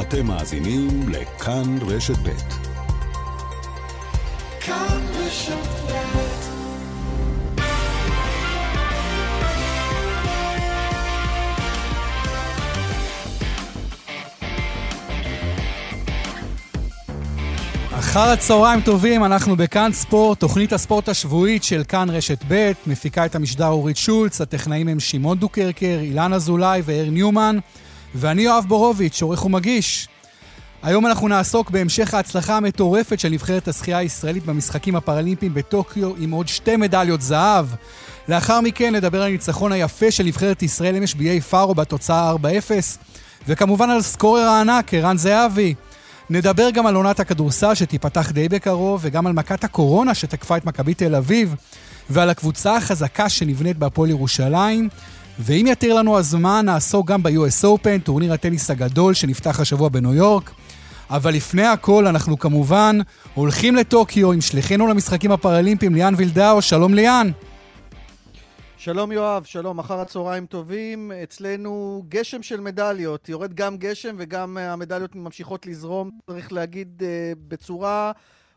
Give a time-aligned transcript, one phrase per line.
[0.00, 2.28] אתם מאזינים לכאן רשת ב'.
[4.60, 5.82] כאן רשת
[18.12, 23.34] אחר הצהריים טובים, אנחנו בכאן ספורט, תוכנית הספורט השבועית של כאן רשת ב', מפיקה את
[23.34, 27.58] המשדר אורית שולץ, הטכנאים הם שמעון דוקרקר, אילן אזולאי ואיר ניומן,
[28.14, 30.08] ואני יואב בורוביץ', עורך ומגיש.
[30.82, 36.48] היום אנחנו נעסוק בהמשך ההצלחה המטורפת של נבחרת השחייה הישראלית במשחקים הפראלימפיים בטוקיו עם עוד
[36.48, 37.66] שתי מדליות זהב.
[38.28, 42.36] לאחר מכן נדבר על הניצחון היפה של נבחרת ישראל אמש באיי פארו בתוצאה 4-0,
[43.48, 45.74] וכמובן על סקורר הענק, ערן זהבי.
[46.30, 50.94] נדבר גם על עונת הכדורסל שתיפתח די בקרוב, וגם על מכת הקורונה שתקפה את מכבי
[50.94, 51.54] תל אביב,
[52.10, 54.88] ועל הקבוצה החזקה שנבנית בהפועל ירושלים.
[55.38, 60.50] ואם יתיר לנו הזמן, נעסוק גם ב-US Open, טורניר הטניס הגדול שנפתח השבוע בניו יורק.
[61.10, 62.98] אבל לפני הכל, אנחנו כמובן
[63.34, 66.62] הולכים לטוקיו עם שליחינו למשחקים הפראלימפיים, ליאן וילדאו.
[66.62, 67.30] שלום ליאן.
[68.76, 71.12] שלום יואב, שלום, אחר הצהריים טובים.
[71.22, 78.12] אצלנו גשם של מדליות, יורד גם גשם וגם המדליות ממשיכות לזרום, צריך להגיד, אה, בצורה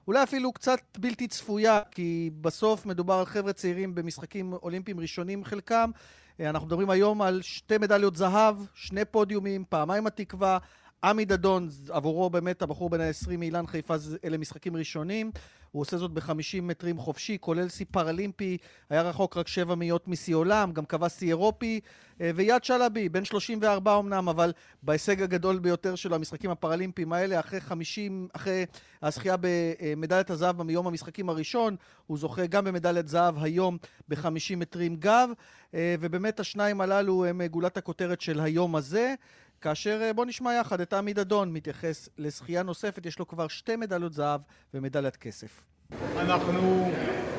[0.08, 5.92] אולי אפילו קצת בלתי צפויה, כי בסוף מדובר על חבר'ה צעירים במשחקים אולימפיים ראשונים חלקם.
[6.40, 10.58] אה, אנחנו מדברים היום על שתי מדליות זהב, שני פודיומים, פעמיים התקווה.
[11.04, 15.32] עמי דדון, עבורו באמת הבחור בן ה-20 מאילן חיפה, אלה משחקים ראשונים.
[15.76, 18.58] הוא עושה זאת ב-50 מטרים חופשי, כולל שיא פראלימפי,
[18.90, 21.80] היה רחוק רק שבע מאיות משיא עולם, גם קבע שיא אירופי,
[22.22, 27.62] אה, ויד שלבי, בן 34 אמנם, אבל בהישג הגדול ביותר של המשחקים הפראלימפיים האלה, אחרי
[27.62, 28.66] 50, אחרי
[29.02, 31.76] הזכייה במדליית הזהב מיום המשחקים הראשון,
[32.08, 35.30] הוא זוכה גם במדליית זהב היום ב-50 מטרים גב,
[35.74, 39.14] אה, ובאמת השניים הללו הם גולת הכותרת של היום הזה.
[39.66, 43.76] כאשר אה, בואו נשמע יחד את עמי דדון מתייחס לזכייה נוספת, יש לו כבר שתי
[43.76, 44.42] מדליות זהב
[44.74, 45.62] ומדליית כסף.
[46.18, 46.92] אנחנו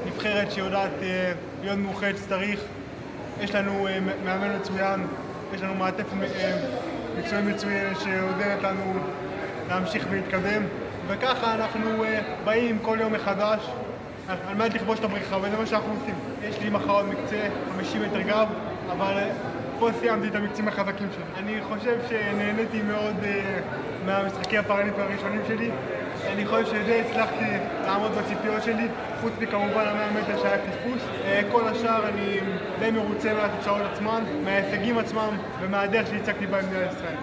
[0.06, 2.60] נבחרת שיודעת אה, להיות מאוחדת שצריך,
[3.40, 5.06] יש לנו אה, מאמן מצוין,
[5.54, 6.12] יש לנו מעטפת
[7.18, 8.98] מקצועי מצוין שעוזרת לנו
[9.68, 10.62] להמשיך ולהתקדם
[11.08, 12.04] וככה אנחנו
[12.44, 13.60] באים כל יום מחדש
[14.28, 16.14] על מנת לכבוש את הבריחה וזה מה שאנחנו עושים.
[16.42, 18.48] יש לי מחר עוד מקצה, 50 מטר גב,
[18.92, 19.28] אבל
[19.78, 21.24] פה סיימתי את המקצים החזקים שלי.
[21.36, 23.26] אני חושב שנהניתי מאוד uh,
[24.06, 25.70] מהמשחקי הפרלימפיים הראשונים שלי.
[26.26, 27.44] אני חושב שדי הצלחתי
[27.82, 28.88] לעמוד בציפיות שלי,
[29.20, 31.02] חוץ מכמובן המאה מטר שהיה פספוס.
[31.02, 32.40] Uh, כל השאר אני
[32.78, 37.16] די מרוצה מהתוצאות עצמן, מההישגים עצמם ומהדרך שהצגתי בהם במדינת ישראל.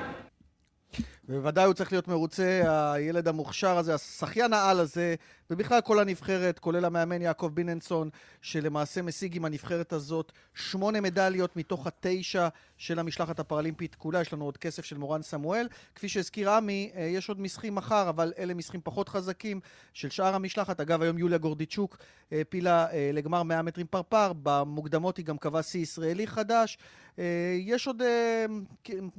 [1.30, 5.16] ובוודאי הוא צריך להיות מרוצה, הילד המוכשר הזה, השחיין העל הזה,
[5.50, 8.10] ובכלל כל הנבחרת, כולל המאמן יעקב ביננסון,
[8.42, 14.22] שלמעשה משיג עם הנבחרת הזאת שמונה מדליות מתוך התשע של המשלחת הפראלימפית כולה.
[14.22, 15.68] יש לנו עוד כסף של מורן סמואל.
[15.96, 19.60] כפי שהזכיר עמי, אה, יש עוד משחקים מחר, אבל אלה משחקים פחות חזקים
[19.94, 20.80] של שאר המשלחת.
[20.80, 21.98] אגב, היום יוליה גורדיצ'וק
[22.32, 26.78] העפילה אה, לגמר 100 מטרים פרפר, במוקדמות היא גם קבעה שיא ישראלי חדש.
[27.20, 28.02] אה, יש עוד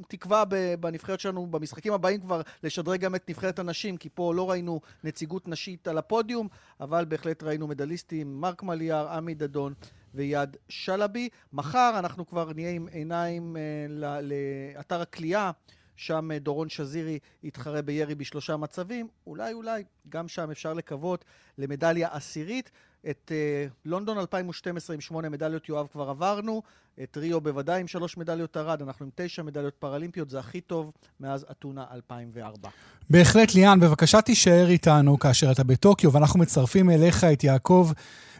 [0.09, 0.45] תקווה
[0.81, 5.49] בנבחרת שלנו במשחקים הבאים כבר לשדרג גם את נבחרת הנשים, כי פה לא ראינו נציגות
[5.49, 6.24] נשית על הפודיום.
[6.25, 6.49] הפודיום,
[6.81, 9.75] אבל בהחלט ראינו מדליסטים, מרק מליאר, עמי דדון
[10.15, 11.29] ויד שלבי.
[11.53, 15.51] מחר אנחנו כבר נהיה עם עיניים אה, לאתר הכלייה.
[15.97, 21.25] שם אה, דורון שזירי יתחרה בירי בשלושה מצבים, אולי אולי גם שם אפשר לקוות
[21.59, 22.71] למדליה עשירית.
[23.11, 26.63] את uh, לונדון 2012 עם שמונה מדליות יואב כבר עברנו,
[27.03, 30.93] את ריו בוודאי עם שלוש מדליות ארד, אנחנו עם תשע מדליות פראלימפיות, זה הכי טוב
[31.21, 32.69] מאז אתונה 2004.
[33.11, 37.91] בהחלט, ליאן, בבקשה תישאר איתנו כאשר אתה בטוקיו, ואנחנו מצרפים אליך את יעקב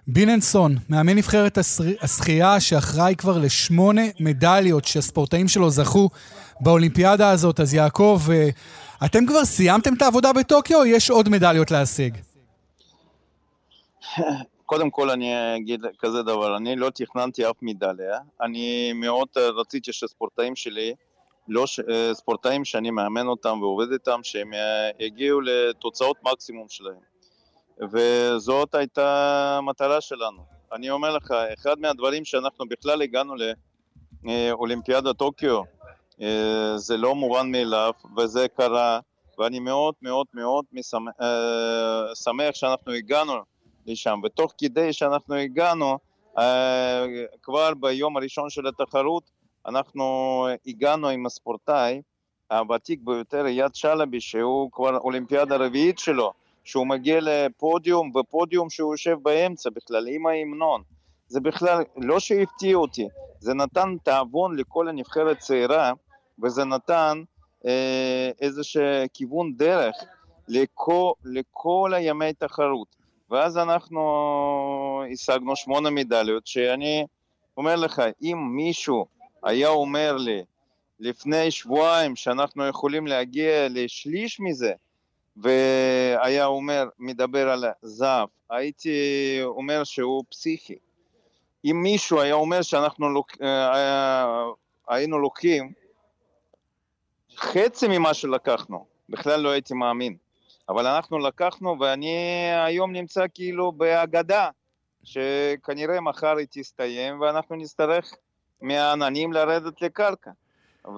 [0.07, 1.59] ביננסון, מאמן נבחרת
[2.03, 6.11] השחייה שאחראי כבר לשמונה מדליות שהספורטאים שלו זכו
[6.61, 7.61] באולימפיאדה הזאת.
[7.61, 8.49] אז יעקב, אה,
[9.05, 12.17] אתם כבר סיימתם את העבודה בטוקיו או יש עוד מדליות להשיג?
[14.75, 20.57] קודם כל אני אגיד כזה דבר, אני לא תכננתי אף מדליה, אני מאוד רציתי שספורטאים
[20.57, 20.95] שלי,
[21.49, 21.81] לא ש...
[22.13, 24.51] ספורטאים שאני מאמן אותם ועובד איתם, שהם
[24.99, 26.99] יגיעו לתוצאות מקסימום שלהם.
[27.93, 30.43] וזאת הייתה המטרה שלנו.
[30.73, 33.35] אני אומר לך, אחד מהדברים שאנחנו בכלל הגענו
[34.25, 35.63] לאולימפיאדה טוקיו,
[36.77, 39.01] זה לא מובן מאליו, וזה קרה,
[39.39, 40.65] ואני מאוד מאוד מאוד
[42.15, 43.54] שמח שאנחנו הגענו
[43.87, 45.99] לשם, ותוך כדי שאנחנו הגענו,
[46.39, 47.05] אה,
[47.43, 49.31] כבר ביום הראשון של התחרות,
[49.67, 50.05] אנחנו
[50.67, 52.03] הגענו עם הספורטאי
[52.51, 56.33] הוותיק ביותר, יד שלבי, שהוא כבר אולימפיאדה רביעית שלו,
[56.65, 60.83] שהוא מגיע לפודיום, ופודיום שהוא יושב באמצע בכלל, עם ההמנון.
[61.29, 63.09] זה בכלל לא שהפתיע אותי,
[63.39, 65.93] זה נתן תאבון לכל הנבחרת צעירה,
[66.43, 67.23] וזה נתן
[67.67, 68.83] אה, איזשהו
[69.15, 69.95] כיוון דרך
[70.49, 72.97] לכל, לכל הימי תחרות.
[73.31, 74.01] ואז אנחנו
[75.13, 77.07] השגנו שמונה מדליות, שאני
[77.57, 79.07] אומר לך, אם מישהו
[79.43, 80.45] היה אומר לי
[81.01, 84.73] לפני שבועיים שאנחנו יכולים להגיע לשליש מזה,
[85.37, 88.91] והיה אומר, מדבר על זהב, הייתי
[89.43, 90.77] אומר שהוא פסיכי.
[91.65, 93.33] אם מישהו היה אומר שאנחנו לוק...
[93.43, 94.45] אה,
[94.89, 95.73] היינו לוקחים
[97.37, 100.17] חצי ממה שלקחנו, בכלל לא הייתי מאמין.
[100.69, 102.17] אבל אנחנו לקחנו, ואני
[102.67, 104.49] היום נמצא כאילו בהגדה,
[105.05, 108.15] שכנראה מחר היא תסתיים, ואנחנו נצטרך
[108.61, 110.31] מהעננים לרדת לקרקע.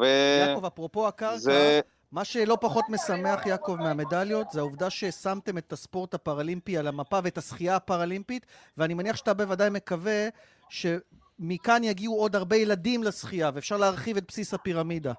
[0.01, 0.05] ו...
[0.49, 1.81] יעקב, אפרופו הקרקע, זה...
[2.13, 7.39] מה שלא פחות משמח, יעקב, מהמדליות, זה העובדה ששמתם את הספורט הפראלימפי על המפה ואת
[7.39, 8.47] השחייה הפראלימפית,
[8.77, 10.29] ואני מניח שאתה בוודאי מקווה
[10.69, 15.13] שמכאן יגיעו עוד הרבה ילדים לשחייה, ואפשר להרחיב את בסיס הפירמידה.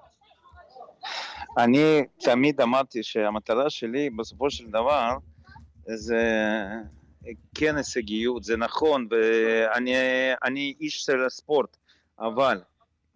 [1.56, 5.16] אני תמיד אמרתי שהמטרה שלי בסופו של דבר
[5.86, 6.22] זה
[7.54, 11.76] כן הישגיות, זה נכון, ואני איש של הספורט,
[12.18, 12.60] אבל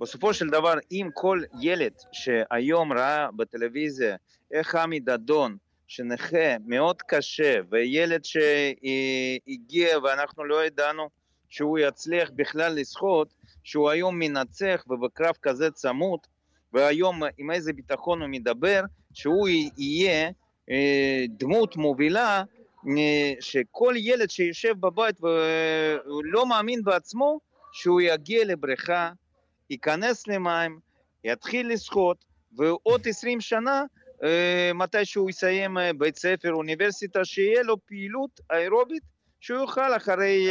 [0.01, 4.17] בסופו של דבר, אם כל ילד שהיום ראה בטלוויזיה
[4.53, 5.57] איך עמי דדון,
[5.87, 11.09] שנכה מאוד קשה, וילד שהגיע ואנחנו לא ידענו
[11.49, 13.35] שהוא יצליח בכלל לשחות,
[13.65, 16.21] שהוא היום מנצח ובקרב כזה צמוד,
[16.73, 18.83] והיום עם איזה ביטחון הוא מדבר,
[19.15, 19.49] שהוא
[19.79, 20.31] יהיה
[20.71, 22.43] אה, דמות מובילה,
[22.89, 27.41] אה, שכל ילד שיושב בבית ולא מאמין בעצמו,
[27.73, 29.11] שהוא יגיע לבריכה,
[29.71, 30.79] ייכנס למים,
[31.25, 32.25] יתחיל לשחות,
[32.57, 33.85] ועוד עשרים שנה,
[34.25, 39.03] אה, מתי שהוא יסיים בית ספר, אוניברסיטה, שיהיה לו פעילות אירובית,
[39.41, 40.49] שהוא יוכל אחרי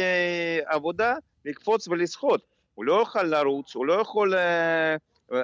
[0.66, 1.14] עבודה
[1.44, 2.42] לקפוץ ולשחות.
[2.74, 4.34] הוא לא יוכל לרוץ, הוא לא יכול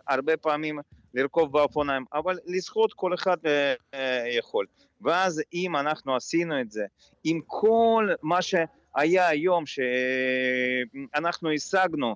[0.08, 0.78] הרבה פעמים
[1.14, 4.66] לרכוב באופניים, אבל לשחות כל אחד אה, אה, יכול.
[5.00, 6.84] ואז אם אנחנו עשינו את זה,
[7.24, 12.14] עם כל מה שהיה היום, שאנחנו השגנו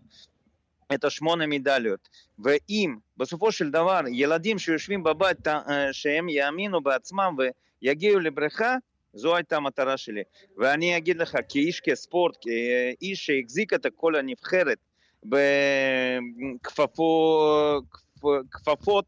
[0.95, 2.09] את השמונה מדליות,
[2.39, 7.37] ואם בסופו של דבר ילדים שיושבים בבית, אה, שהם יאמינו בעצמם
[7.83, 8.77] ויגיעו לבריכה,
[9.15, 10.23] זו הייתה המטרה שלי.
[10.59, 14.79] ואני אגיד לך, כאיש כספורט, כאיש שהחזיק את כל הנבחרת,
[18.23, 19.05] בכפפות,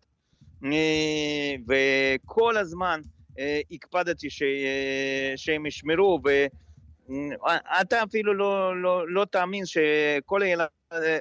[0.65, 3.01] אה, וכל הזמן
[3.39, 4.43] אה, הקפדתי ש...
[4.43, 10.41] אה, שהם ישמרו, ואתה אפילו לא, לא, לא תאמין שכל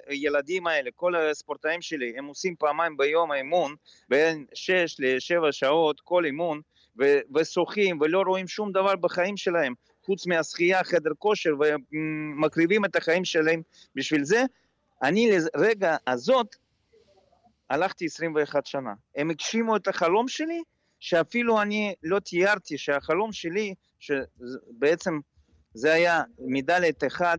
[0.08, 3.76] הילדים האלה, כל הספורטאים שלי, הם עושים פעמיים ביום האימון,
[4.10, 6.62] בין 6 ל-7 שעות כל אימון,
[7.36, 9.74] ושוחים ולא רואים שום דבר בחיים שלהם,
[10.06, 13.62] חוץ מהשחייה, חדר כושר, ומקריבים את החיים שלהם.
[13.96, 14.44] בשביל זה,
[15.02, 16.56] אני לרגע הזאת
[17.70, 18.94] הלכתי 21 שנה.
[19.16, 20.64] הם הגשימו את החלום שלי,
[21.00, 25.20] שאפילו אני לא תיארתי שהחלום שלי, שבעצם
[25.74, 27.38] זה היה מדלת אחד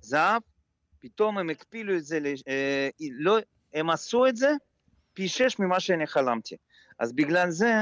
[0.00, 0.42] זהב,
[0.98, 2.88] פתאום הם הקפילו את זה, אה,
[3.18, 3.38] לא,
[3.74, 4.50] הם עשו את זה
[5.14, 6.56] פי שש ממה שאני חלמתי.
[6.98, 7.74] אז בגלל זה,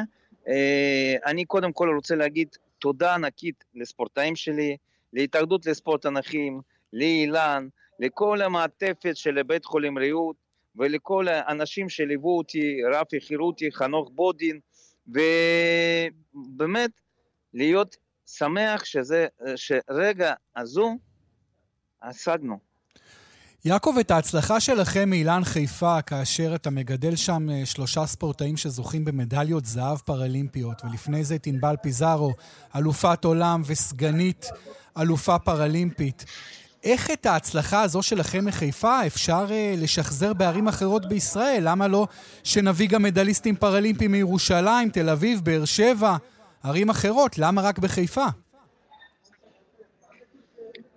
[0.48, 2.48] אה, אני קודם כל רוצה להגיד
[2.78, 4.76] תודה ענקית לספורטאים שלי,
[5.12, 6.60] להתאחדות לספורט הנכים,
[6.92, 7.68] לאילן,
[8.00, 10.36] לכל המעטפת של בית חולים ריהוט
[10.76, 14.60] ולכל האנשים שליוו אותי, רפי חירותי, חנוך בודין,
[15.08, 16.90] ובאמת
[17.54, 19.26] להיות שמח שזה,
[19.56, 20.96] שרגע הזו
[22.02, 22.58] השגנו.
[23.64, 29.64] יעקב, את ההצלחה שלכם מאילן חיפה, כאשר אתה מגדל שם אה, שלושה ספורטאים שזוכים במדליות
[29.64, 32.32] זהב פראלימפיות, ולפני זה את ענבל פיזארו,
[32.76, 34.46] אלופת עולם וסגנית
[34.98, 36.24] אלופה פראלימפית.
[36.86, 41.60] איך את ההצלחה הזו שלכם מחיפה אפשר uh, לשחזר בערים אחרות בישראל?
[41.62, 42.06] למה לא
[42.44, 46.16] שנביא גם מדליסטים פראלימפיים מירושלים, תל אביב, באר שבע,
[46.64, 47.38] ערים אחרות?
[47.38, 48.26] למה רק בחיפה?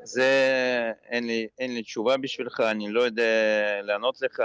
[0.04, 3.24] זה, אין לי, אין לי תשובה בשבילך, אני לא יודע
[3.82, 4.42] לענות לך.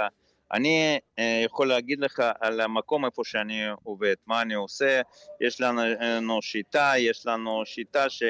[0.53, 5.01] אני uh, יכול להגיד לך על המקום איפה שאני עובד, מה אני עושה,
[5.41, 8.23] יש לנו שיטה, יש לנו שיטה ש...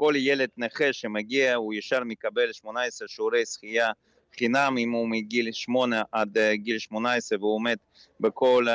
[0.00, 3.90] כל ילד נכה שמגיע הוא ישר מקבל 18 שיעורי שחייה
[4.38, 7.76] חינם אם הוא מגיל 8 עד אה, גיל 18 והוא עומד
[8.20, 8.66] בכל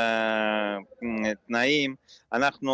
[1.26, 1.96] התנאים.
[2.34, 2.74] אה, אנחנו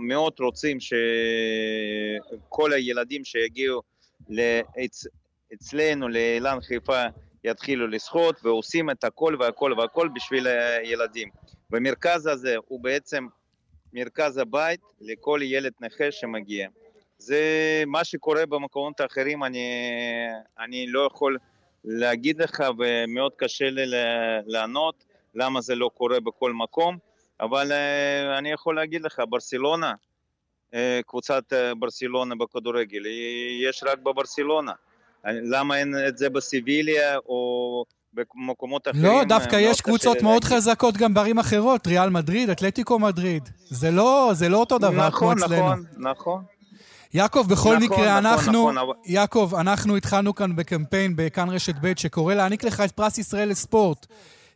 [0.00, 3.82] מאוד רוצים שכל הילדים שיגיעו
[4.28, 5.06] לאצ...
[5.54, 7.02] אצלנו, לאילן חיפה,
[7.44, 11.28] יתחילו לשחות ועושים את הכל והכל והכל בשביל הילדים.
[11.70, 13.26] והמרכז הזה הוא בעצם
[13.92, 16.68] מרכז הבית לכל ילד נכה שמגיע.
[17.20, 17.42] זה
[17.86, 19.68] מה שקורה במקומות האחרים, אני,
[20.58, 21.36] אני לא יכול
[21.84, 23.82] להגיד לך ומאוד קשה לי
[24.46, 26.98] לענות למה זה לא קורה בכל מקום,
[27.40, 29.92] אבל אה, אני יכול להגיד לך, ברסלונה,
[30.74, 33.02] אה, קבוצת אה, ברסלונה בכדורגל,
[33.68, 34.72] יש רק בברסלונה.
[35.24, 39.04] למה אין את זה בסיביליה או במקומות אחרים?
[39.04, 43.48] לא, דווקא יש קבוצות מאוד חזקות גם בערים אחרות, ריאל מדריד, אתלטיקו מדריד.
[43.58, 45.62] זה לא, זה לא אותו דבר נכון, כמו אצלנו.
[45.62, 46.59] נכון, נכון, נכון.
[47.14, 51.92] יעקב, בכל נכון, מקרה, נכון, אנחנו, נכון, יעקב, אנחנו התחלנו כאן בקמפיין בכאן רשת ב'
[51.96, 54.06] שקורא להעניק לך את פרס ישראל לספורט.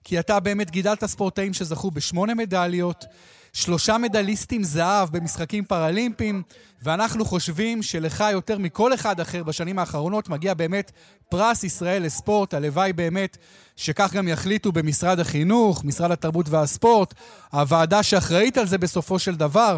[0.04, 3.04] כי אתה באמת גידלת ספורטאים שזכו בשמונה מדליות,
[3.52, 6.42] שלושה מדליסטים זהב במשחקים פראלימפיים,
[6.82, 10.92] ואנחנו חושבים שלך יותר מכל אחד אחר בשנים האחרונות מגיע באמת
[11.28, 12.54] פרס ישראל לספורט.
[12.54, 13.36] הלוואי באמת
[13.76, 17.14] שכך גם יחליטו במשרד החינוך, משרד התרבות והספורט,
[17.52, 19.76] הוועדה שאחראית על זה בסופו של דבר.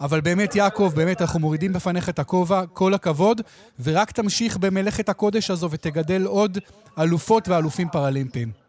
[0.00, 3.40] אבל באמת, יעקב, באמת, אנחנו מורידים בפניך את הכובע, כל הכבוד,
[3.82, 6.58] ורק תמשיך במלאכת הקודש הזו ותגדל עוד
[6.98, 8.62] אלופות ואלופים פראלימפיים.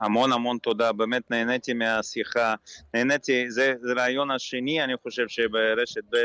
[0.00, 2.54] המון המון תודה, באמת נהניתי מהשיחה,
[2.94, 6.16] נהניתי, זה, זה רעיון השני, אני חושב שברשת ב',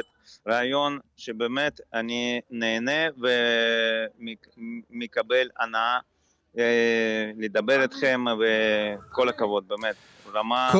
[0.47, 3.09] רעיון שבאמת אני נהנה
[4.89, 5.99] ומקבל הנאה
[6.57, 9.95] אה, לדבר איתכם, וכל הכבוד, באמת,
[10.33, 10.71] רמה...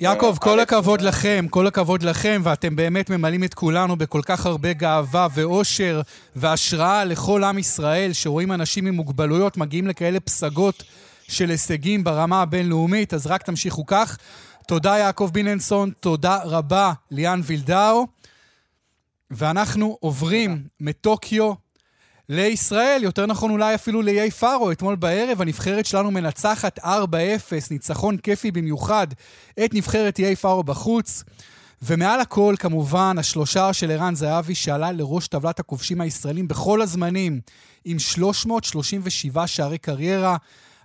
[0.00, 4.72] יעקב, כל הכבוד לכם, כל הכבוד לכם, ואתם באמת ממלאים את כולנו בכל כך הרבה
[4.72, 6.00] גאווה ואושר
[6.36, 10.82] והשראה לכל עם ישראל, שרואים אנשים עם מוגבלויות מגיעים לכאלה פסגות
[11.28, 14.18] של הישגים ברמה הבינלאומית, אז רק תמשיכו כך.
[14.68, 18.06] תודה יעקב ביננסון, תודה רבה ליאן וילדאו.
[19.30, 20.62] ואנחנו עוברים.
[20.80, 21.52] מטוקיו
[22.28, 24.72] לישראל, יותר נכון אולי אפילו לאיי פארו.
[24.72, 26.82] אתמול בערב הנבחרת שלנו מנצחת 4-0,
[27.70, 29.06] ניצחון כיפי במיוחד,
[29.64, 31.24] את נבחרת איי פארו בחוץ.
[31.82, 37.40] ומעל הכל, כמובן, השלושה של ערן זהבי שעלה לראש טבלת הכובשים הישראלים בכל הזמנים,
[37.84, 40.36] עם 337 שערי קריירה.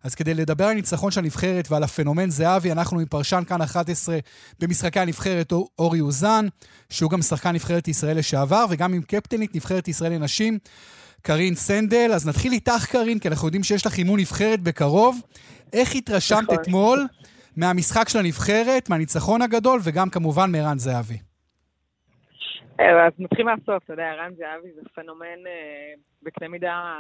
[0.04, 4.20] אז כדי לדבר על הניצחון של הנבחרת ועל הפנומן זהבי, אנחנו עם פרשן כאן 11
[4.60, 6.48] במשחקי הנבחרת אורי אוזן,
[6.90, 10.60] שהוא גם שחקן נבחרת ישראל לשעבר, וגם עם קפטנית נבחרת ישראל לנשים,
[11.22, 12.12] קרין סנדל.
[12.16, 15.22] אז נתחיל איתך, קרין, כי אנחנו יודעים שיש לך אימון נבחרת בקרוב.
[15.74, 16.56] איך התרשמת נכון.
[16.56, 17.00] אתמול
[17.58, 21.18] מהמשחק של הנבחרת, מהניצחון הגדול, וגם כמובן מערן זהבי?
[22.80, 26.96] אה, אז נתחיל מהסוף, אתה יודע, ערן זהבי זה פנומן אה, בקנה מידה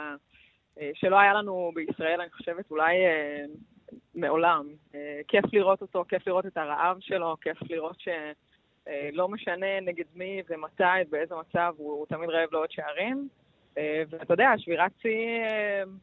[0.80, 3.46] אה, שלא היה לנו בישראל, אני חושבת, אולי אה,
[4.16, 4.68] מעולם.
[4.96, 10.42] אה, כיף לראות אותו, כיף לראות את הרעב שלו, כיף לראות שלא משנה נגד מי
[10.50, 13.28] ומתי, באיזה מצב, הוא, הוא תמיד רעב לעוד שערים.
[13.78, 15.44] ואתה יודע, שבירת שיא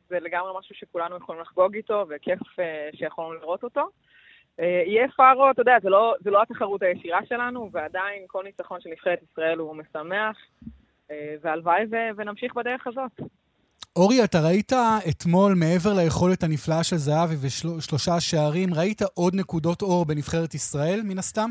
[0.09, 2.39] זה לגמרי משהו שכולנו יכולים לחגוג איתו, וכיף
[2.95, 3.89] שיכולנו לראות אותו.
[4.59, 8.91] יהיה פארו, אתה יודע, זה לא, זה לא התחרות הישירה שלנו, ועדיין כל ניצחון של
[8.91, 10.37] נבחרת ישראל הוא משמח,
[11.43, 11.83] והלוואי
[12.17, 13.21] ונמשיך בדרך הזאת.
[13.97, 14.73] אורי, אתה ראית
[15.11, 21.19] אתמול, מעבר ליכולת הנפלאה של זהבי ושלושה שערים, ראית עוד נקודות אור בנבחרת ישראל, מן
[21.19, 21.51] הסתם?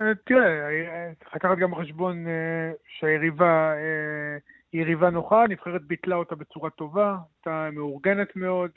[0.00, 3.72] אה, תראה, אה, צריך לקחת גם בחשבון אה, שהיריבה
[4.72, 8.70] היא יריבה נוחה, הנבחרת ביטלה אותה בצורה טובה, הייתה מאורגנת מאוד.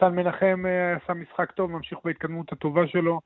[0.00, 0.64] סן מנחם
[1.04, 3.20] עשה משחק טוב, ממשיך בהתקדמות הטובה שלו.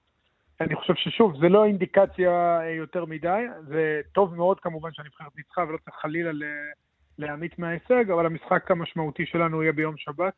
[0.60, 5.78] אני חושב ששוב, זה לא אינדיקציה יותר מדי, זה טוב מאוד כמובן שהנבחרת ניצחה ולא
[5.84, 6.30] צריך חלילה
[7.18, 10.34] להעמיק מההישג, אבל המשחק המשמעותי שלנו יהיה ביום שבת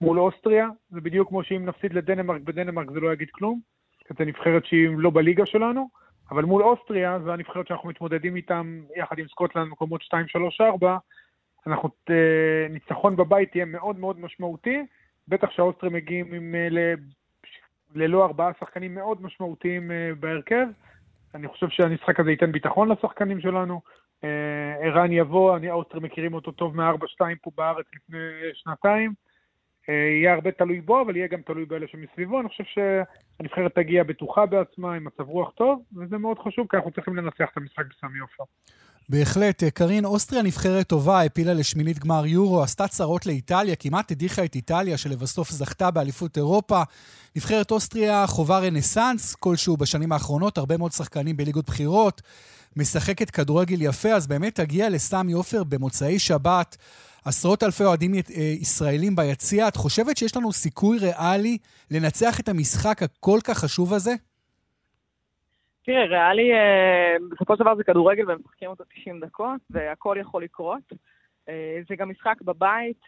[0.00, 0.68] מול אוסטריה.
[0.90, 3.60] זה בדיוק כמו שאם נפסיד לדנמרק בדנמרק זה לא יגיד כלום,
[3.98, 5.88] כי זו נבחרת שהיא לא בליגה שלנו,
[6.30, 10.96] אבל מול אוסטריה, זו הנבחרת שאנחנו מתמודדים איתם יחד עם סקוטלנד מקומות 2, 3, 4,
[11.66, 14.78] אנחנו, אה, ניצחון בבית יהיה מאוד מאוד משמעותי,
[15.28, 16.78] בטח שהאוסטרים מגיעים עם, אה, ל,
[17.94, 20.66] ללא ארבעה שחקנים מאוד משמעותיים אה, בהרכב.
[21.34, 23.80] אני חושב שהמשחק הזה ייתן ביטחון לשחקנים שלנו.
[24.82, 28.18] ערן יבוא, אני האוסטרים מכירים אותו טוב מ-4-2 פה בארץ לפני
[28.54, 29.12] שנתיים.
[29.88, 32.40] אה, יהיה הרבה תלוי בו, אבל יהיה גם תלוי באלה שמסביבו.
[32.40, 36.90] אני חושב שהנבחרת תגיע בטוחה בעצמה, עם מצב רוח טוב, וזה מאוד חשוב, כי אנחנו
[36.90, 38.44] צריכים לנצח את המשחק בסמי עופר.
[39.08, 39.62] בהחלט.
[39.62, 44.54] אה, קרין, אוסטריה נבחרת טובה, העפילה לשמינית גמר יורו, עשתה צרות לאיטליה, כמעט הדיחה את
[44.54, 46.82] איטליה, שלבסוף זכתה באליפות אירופה.
[47.36, 52.22] נבחרת אוסטריה חווה רנסאנס כלשהו בשנים האחרונות, הרבה מאוד שחקנים בליגות בחירות.
[52.76, 56.76] משחקת כדורגל יפה, אז באמת תגיע לסמי עופר במוצאי שבת.
[57.24, 58.20] עשרות אלפי אוהדים אה,
[58.60, 59.68] ישראלים ביציע.
[59.68, 61.58] את חושבת שיש לנו סיכוי ריאלי
[61.90, 64.10] לנצח את המשחק הכל כך חשוב הזה?
[65.84, 70.44] תראה, ריאלי, אה, בסופו של דבר זה כדורגל והם משחקים אותו 90 דקות, והכל יכול
[70.44, 70.92] לקרות.
[71.48, 73.00] אה, זה גם משחק בבית,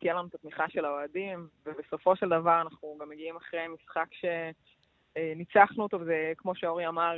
[0.00, 5.82] תהיה לנו את התמיכה של האוהדים, ובסופו של דבר אנחנו גם מגיעים אחרי משחק שניצחנו
[5.82, 7.16] אותו, וזה, כמו שאורי אמר,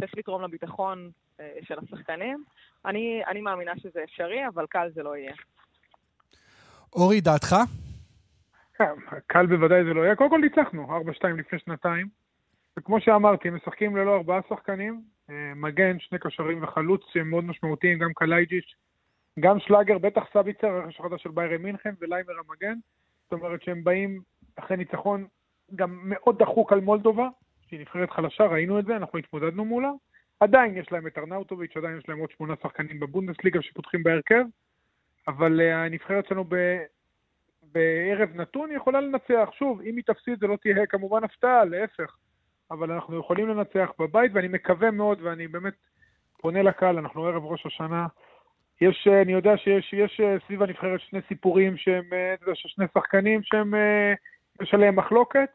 [0.00, 1.10] צריך לתרום לביטחון
[1.62, 2.44] של השחקנים.
[2.84, 5.34] אני, אני מאמינה שזה אפשרי, אבל קל זה לא יהיה.
[6.92, 7.56] אורי, דעתך?
[8.78, 8.84] כן,
[9.26, 10.16] קל בוודאי זה לא יהיה.
[10.16, 12.08] קודם כל ניצחנו, 4-2 לפני שנתיים.
[12.78, 18.12] וכמו שאמרתי, משחקים ללא ארבעה שחקנים, אה, מגן, שני קשרים וחלוץ שהם מאוד משמעותיים, גם
[18.14, 18.74] קלייג'יץ',
[19.40, 22.74] גם שלאגר, בטח סביצר, הרכש החדש של ביירן מינכן, וליימר המגן.
[23.22, 24.20] זאת אומרת שהם באים
[24.56, 25.26] אחרי ניצחון
[25.74, 27.28] גם מאוד דחוק על מולדובה,
[27.68, 29.90] שהיא נבחרת חלשה, ראינו את זה, אנחנו התמודדנו מולה.
[30.40, 34.44] עדיין יש להם את ארנאוטוביץ', עדיין יש להם עוד שמונה שחקנים בבונדסליגה שפותחים בהרכב,
[35.28, 36.54] אבל uh, הנבחרת שלנו ב...
[37.72, 39.48] בערב נתון יכולה לנצח.
[39.52, 42.16] שוב, אם היא תפסיד זה לא תהיה כמובן הפתעה, להפך.
[42.70, 45.74] אבל אנחנו יכולים לנצח בבית, ואני מקווה מאוד, ואני באמת
[46.38, 48.06] פונה לקהל, אנחנו ערב ראש השנה.
[48.80, 53.74] יש, אני יודע שיש יש סביב הנבחרת שני סיפורים שהם, אתה יודע, שני שחקנים שהם,
[54.62, 55.48] יש עליהם מחלוקת.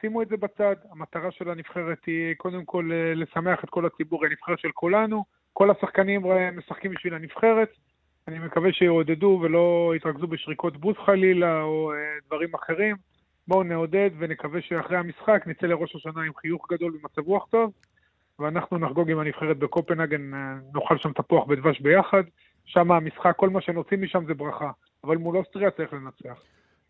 [0.00, 4.58] שימו את זה בצד, המטרה של הנבחרת היא קודם כל לשמח את כל הציבור, הנבחרת
[4.58, 6.22] של כולנו, כל השחקנים
[6.56, 7.68] משחקים בשביל הנבחרת,
[8.28, 11.92] אני מקווה שיעודדו ולא יתרכזו בשריקות בוז חלילה או
[12.26, 12.96] דברים אחרים.
[13.48, 17.72] בואו נעודד ונקווה שאחרי המשחק נצא לראש השנה עם חיוך גדול ומצב רוח טוב,
[18.38, 20.30] ואנחנו נחגוג עם הנבחרת בקופנהגן,
[20.74, 22.22] נאכל שם תפוח בדבש ביחד,
[22.64, 24.70] שם המשחק, כל מה שנוציא משם זה ברכה,
[25.04, 26.40] אבל מול אוסטריה צריך לנצח.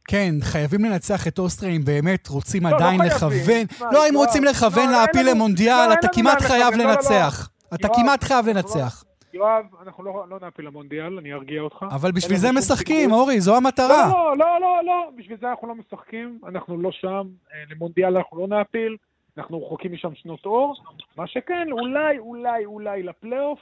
[0.08, 3.66] כן, חייבים לנצח את אוסטריה אם באמת רוצים לא, לא עדיין לא לכוון.
[3.92, 7.48] לא, אם רוצים לכוון לא, להפיל למונדיאל, אתה כמעט חייב לנצח.
[7.74, 9.04] אתה כמעט חייב לנצח.
[9.34, 11.86] יואב, אנחנו לא, לא נעפיל למונדיאל, אני ארגיע אותך.
[11.90, 14.08] אבל בשביל זה משחקים, אורי, זו המטרה.
[14.12, 18.40] לא, לא, לא, לא, בשביל זה אנחנו לא משחקים, אנחנו לא שם, אה, למונדיאל אנחנו
[18.40, 18.96] לא נעפיל,
[19.38, 20.74] אנחנו רחוקים משם שנות אור.
[21.16, 23.58] מה שכן, אולי, אולי, אולי לפלייאוף,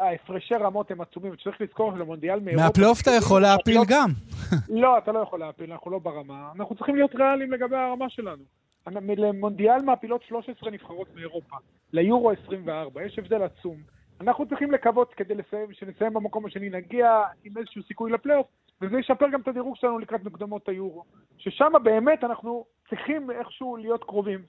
[0.00, 2.66] ההפרשי רמות הם עצומים, וצריך לזכור שלמונדיאל מאירופה...
[2.66, 4.10] מהפלייאוף אתה יכול להעפיל גם.
[4.82, 6.48] לא, אתה לא יכול להעפיל, אנחנו לא ברמה.
[6.56, 8.42] אנחנו צריכים להיות ריאליים לגבי הרמה שלנו.
[9.16, 11.56] למונדיאל מעפילות 13 נבחרות מאירופה,
[11.92, 13.76] ליורו 24, יש הבדל עצום.
[14.20, 18.46] אנחנו צריכים לקוות כדי לסיים, שנסיים במקום השני, נגיע עם איזשהו סיכוי לפלייאוף,
[18.80, 21.04] וזה ישפר גם את הדירוג שלנו לקראת מקדמות היורו.
[21.38, 24.42] ששם באמת אנחנו צריכים איכשהו להיות קרובים.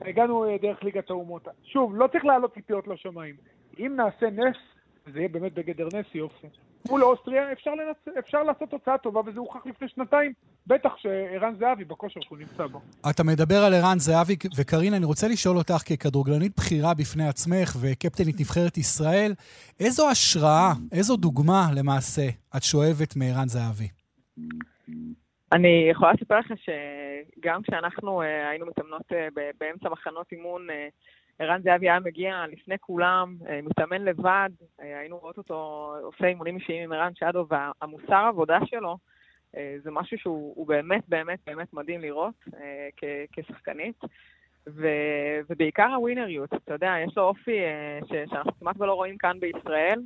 [0.00, 1.48] הגענו אה, דרך ליגת האומות.
[1.64, 3.34] שוב, לא צריך לעלות ציפיות לשמיים.
[3.78, 4.56] אם נעשה נס,
[5.12, 6.46] זה יהיה באמת בגדר נס יופי.
[6.88, 8.16] מול אוסטריה אפשר, לנצ...
[8.18, 10.32] אפשר לעשות תוצאה טובה, וזה הוכח לפני שנתיים,
[10.66, 12.80] בטח שערן זהבי בכושר שהוא נמצא בו.
[13.10, 18.40] אתה מדבר על ערן זהבי, וקרין, אני רוצה לשאול אותך ככדורגלנית בכירה בפני עצמך וקפטנית
[18.40, 19.32] נבחרת ישראל,
[19.80, 23.88] איזו השראה, איזו דוגמה למעשה את שואבת מערן זהבי?
[25.52, 29.28] אני יכולה לספר לך שגם כשאנחנו אה, היינו מתאמנות אה,
[29.60, 30.88] באמצע מחנות אימון, אה,
[31.42, 34.50] ערן זהבי היה מגיע לפני כולם, אה, מתאמן לבד,
[34.80, 38.96] אה, היינו רואות אותו עושה אימונים אישיים עם ערן שדו, והמוסר העבודה שלו
[39.56, 42.34] אה, זה משהו שהוא באמת באמת באמת מדהים לראות
[43.32, 43.96] כשחקנית.
[44.66, 44.88] ו,
[45.50, 47.58] ובעיקר הווינריות, אתה יודע, יש לו אופי
[48.04, 50.00] ש, שאנחנו כמעט ולא רואים כאן בישראל,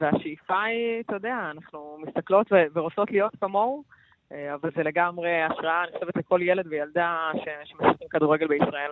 [0.00, 3.84] והשאיפה היא, אתה יודע, אנחנו מסתכלות ו, ורוצות להיות כמוהו,
[4.30, 7.30] אבל זה לגמרי השראה, אני חושבת, לכל ילד וילדה
[7.64, 8.90] שמשחקים כדורגל בישראל.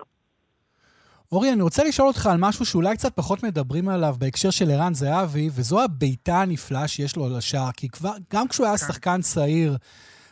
[1.35, 4.93] אורי, אני רוצה לשאול אותך על משהו שאולי קצת פחות מדברים עליו בהקשר של ערן
[4.93, 7.71] זהבי, וזו הבעיטה הנפלאה שיש לו על השער.
[7.71, 8.87] כי כבר, גם כשהוא היה כן.
[8.87, 9.77] שחקן צעיר,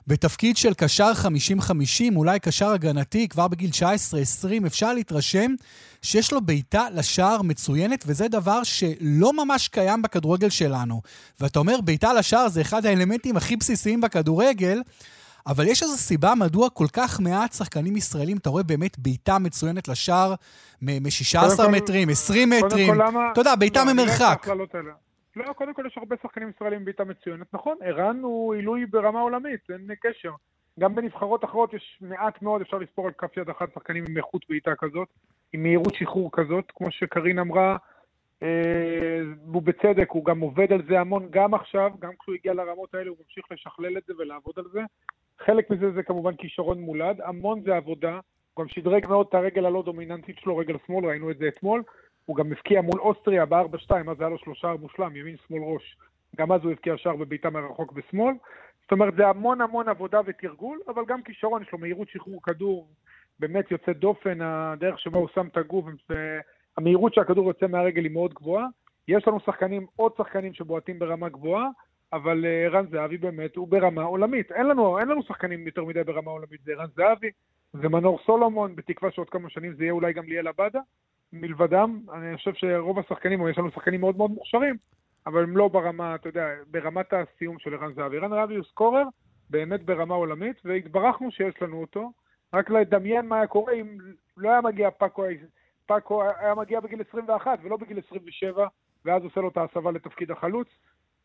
[0.08, 1.12] בתפקיד של קשר
[1.62, 5.56] 50-50, אולי קשר הגנתי, כבר בגיל 19-20, אפשר להתרשם
[6.02, 11.02] שיש לו בעיטה לשער מצוינת, וזה דבר שלא ממש קיים בכדורגל שלנו.
[11.40, 14.82] ואתה אומר, בעיטה לשער זה אחד האלמנטים הכי בסיסיים בכדורגל,
[15.48, 19.88] אבל יש איזו סיבה מדוע כל כך מעט שחקנים ישראלים, אתה רואה באמת בעיטה מצוינת
[19.88, 20.34] לשער
[20.82, 22.94] מ-16 מטרים, 20 מטרים.
[23.32, 24.48] אתה יודע, בעיטה לא, ממרחק.
[25.36, 27.54] לא, קודם כל יש הרבה שחקנים ישראלים עם בעיטה מצוינת.
[27.54, 30.32] נכון, ערן הוא עילוי ברמה עולמית, אין קשר.
[30.80, 34.42] גם בנבחרות אחרות יש מעט מאוד, אפשר לספור על כף יד אחת שחקנים עם איכות
[34.50, 35.08] בעיטה כזאת,
[35.54, 37.78] עם מהירות שחרור כזאת, כמו שקרין אמרה,
[38.44, 42.94] אה, הוא בצדק, הוא גם עובד על זה המון, גם עכשיו, גם כשהוא הגיע לרמות
[42.94, 44.82] האלה הוא ממשיך לשכלל את זה ולעבוד על זה.
[45.46, 48.20] חלק מזה זה כמובן כישרון מולד, המון זה עבודה,
[48.54, 51.84] הוא גם שדרג מאוד את הרגל הלא דומיננטית שלו, רגל שמאל, ראינו את זה אתמול.
[52.26, 55.98] הוא גם הבקיע מול אוסטריה ב-4-2, אז היה לו שלושה מושלם, ימין, שמאל, ראש.
[56.36, 58.34] גם אז הוא הבקיע שער בבעיטה מרחוק בשמאל.
[58.82, 62.88] זאת אומרת, זה המון המון עבודה ותרגול, אבל גם כישרון, יש לו מהירות שחרור כדור
[63.40, 65.86] באמת יוצאת דופן, הדרך שבה הוא שם את הגוף,
[66.78, 68.66] המהירות שהכדור יוצא מהרגל היא מאוד גבוהה.
[69.08, 71.68] יש לנו שחקנים, עוד שחקנים שבועטים ברמה גבוהה,
[72.14, 74.52] אבל אה, ערן זהבי באמת הוא ברמה עולמית.
[74.52, 77.32] אין לנו, אין לנו שחקנים יותר מדי ברמה עולמית, זה ערן זהבי,
[77.74, 80.80] זה מנור סולומון, בתקווה שעוד כמה שנים זה יהיה אולי גם ליאל עבדה.
[81.34, 84.76] מלבדם, אני חושב שרוב השחקנים, או יש לנו שחקנים מאוד מאוד מוכשרים,
[85.28, 88.18] אבל הם לא ברמה, אתה יודע, ברמת הסיום של ערן זהבי.
[88.18, 89.04] ערן זהבי הוא סקורר
[89.50, 92.12] באמת ברמה עולמית, והתברכנו שיש לנו אותו.
[92.54, 93.98] רק לדמיין מה היה קורה אם
[94.38, 95.24] לא היה מגיע פאקו,
[95.86, 98.68] פאקו היה מגיע בגיל 21 ולא בגיל 27,
[99.06, 100.68] ואז עושה לו את ההסבה לתפקיד החלוץ.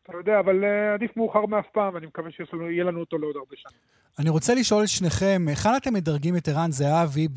[0.09, 3.55] אתה יודע, אבל uh, עדיף מאוחר מאף פעם, ואני מקווה שיהיה לנו אותו לעוד הרבה
[3.55, 3.79] שנים.
[4.19, 7.27] אני רוצה לשאול את שניכם, היכן אתם מדרגים את ערן זהבי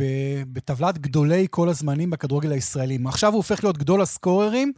[0.53, 2.99] בטבלת גדולי כל הזמנים בכדורגל הישראלי?
[3.07, 4.73] עכשיו הוא הופך להיות גדול הסקוררים,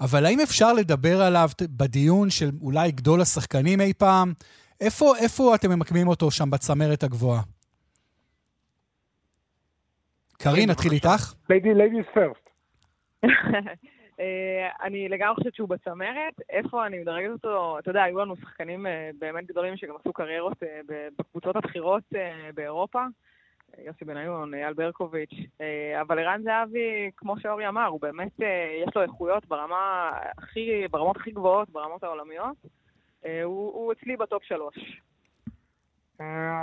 [0.00, 4.32] אבל האם אפשר לדבר עליו בדיון של אולי גדול השחקנים אי פעם?
[4.80, 7.42] איפה, איפה אתם ממקמים אותו שם בצמרת הגבוהה?
[10.38, 11.34] קארין, נתחיל איתך.
[11.50, 12.44] ladies first.
[14.20, 16.34] אה, אני לגמרי חושבת שהוא בצמרת.
[16.50, 17.78] איפה אני מדרגת אותו?
[17.78, 20.80] אתה יודע, היו לנו שחקנים אה, באמת גדולים שגם עשו קריירות אה,
[21.18, 22.04] בקבוצות הבכירות
[22.54, 23.04] באירופה.
[23.78, 25.34] יוסי בניון, אייל ברקוביץ',
[26.00, 28.32] אבל ערן זהבי, כמו שאורי אמר, הוא באמת,
[28.84, 32.56] יש לו איכויות ברמה הכי, ברמות הכי גבוהות, ברמות העולמיות.
[33.22, 35.02] הוא, הוא אצלי בטופ שלוש.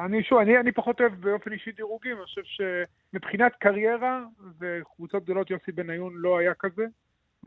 [0.06, 4.24] אני שוב, אני, אני פחות אוהב באופן אישי דירוגים, אני חושב שמבחינת קריירה,
[4.60, 6.86] וקבוצות גדולות יוסי בניון לא היה כזה.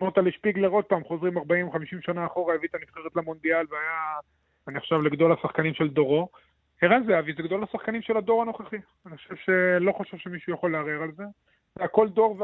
[0.00, 1.42] מוטה שפיגלר עוד פעם, חוזרים 40-50
[2.00, 4.18] שנה אחורה, הביא את הנבחרת למונדיאל והיה,
[4.68, 6.28] אני חושב, לגדול השחקנים של דורו.
[6.82, 8.76] ערן זהבי זה גדול השחקנים של הדור הנוכחי.
[9.06, 11.24] אני חושב שלא חושב שמישהו יכול לערער על זה.
[11.78, 12.36] זה הכל דור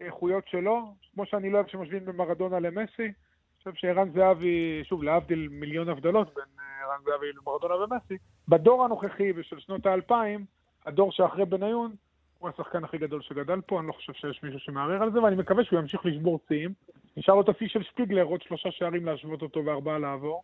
[0.00, 3.02] והאיכויות שלו, כמו שאני לא אוהב שמשווים בין מרדונה למסי.
[3.02, 3.12] אני
[3.58, 8.16] חושב שערן זהבי, שוב, להבדיל מיליון הבדלות בין אה, ערן זהבי למרדונה ומסי,
[8.48, 10.44] בדור הנוכחי ושל שנות האלפיים,
[10.86, 11.94] הדור שאחרי בניון,
[12.42, 15.36] הוא השחקן הכי גדול שגדל פה, אני לא חושב שיש מישהו שמערער על זה, ואני
[15.36, 16.72] מקווה שהוא ימשיך לשבור שיאים.
[17.16, 20.42] נשאר לו את השיא של שפיגלר, עוד שלושה שערים להשוות אותו וארבעה לעבור.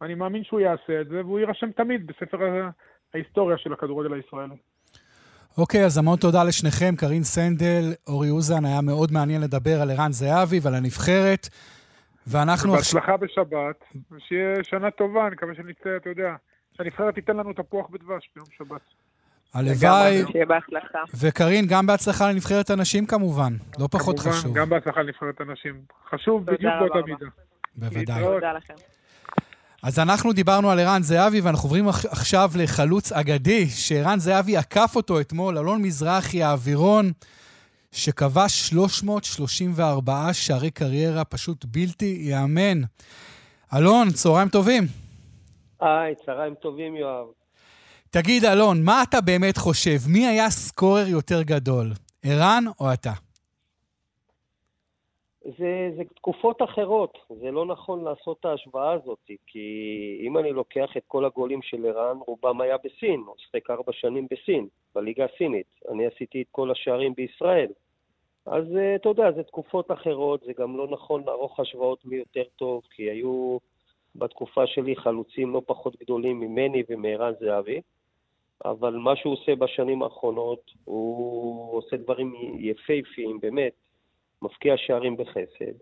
[0.00, 2.38] ואני מאמין שהוא יעשה את זה, והוא יירשם תמיד בספר
[3.14, 4.54] ההיסטוריה של הכדורגל הישראלי.
[5.58, 9.90] אוקיי, okay, אז המון תודה לשניכם, קרין סנדל, אורי אוזן, היה מאוד מעניין לדבר על
[9.90, 11.48] ערן זהבי ועל הנבחרת.
[12.26, 12.72] ואנחנו...
[12.72, 16.34] בהצלחה בשבת, ושיהיה שנה טובה, אני מקווה שנצא, אתה יודע,
[16.72, 19.03] שהנבחרת תיתן לנו תפוח בדבש ביום שבת.
[19.54, 20.22] הלוואי.
[20.32, 20.98] שיהיה בהצלחה.
[21.14, 24.54] וקארין, גם בהצלחה לנבחרת הנשים כמובן, לא פחות כמובן, חשוב.
[24.58, 25.74] גם בהצלחה לנבחרת הנשים.
[26.10, 27.26] חשוב בדיוק באותה מידה.
[27.76, 28.24] בוודאי.
[28.24, 28.74] תודה לכם.
[29.82, 35.20] אז אנחנו דיברנו על ערן זהבי, ואנחנו עוברים עכשיו לחלוץ אגדי, שערן זהבי עקף אותו
[35.20, 37.12] אתמול, אלון מזרחי, האווירון,
[37.92, 42.80] שכבש 334 שערי קריירה, פשוט בלתי ייאמן.
[43.76, 44.82] אלון, צהריים טובים.
[45.80, 47.26] היי, צהריים טובים, יואב.
[48.22, 49.98] תגיד, אלון, מה אתה באמת חושב?
[50.12, 51.86] מי היה סקורר יותר גדול,
[52.24, 53.10] ערן או אתה?
[55.42, 59.68] זה, זה תקופות אחרות, זה לא נכון לעשות את ההשוואה הזאת, כי
[60.20, 64.26] אם אני לוקח את כל הגולים של ערן, רובם היה בסין, הוא שיחק ארבע שנים
[64.30, 65.66] בסין, בליגה הסינית.
[65.92, 67.68] אני עשיתי את כל השערים בישראל.
[68.46, 72.44] אז אה, אתה יודע, זה תקופות אחרות, זה גם לא נכון לערוך השוואות מי יותר
[72.56, 73.58] טוב, כי היו
[74.16, 77.80] בתקופה שלי חלוצים לא פחות גדולים ממני ומערן זהבי.
[78.64, 83.72] אבל מה שהוא עושה בשנים האחרונות, הוא עושה דברים יפהפיים, באמת,
[84.42, 85.74] מפקיע שערים בחסד.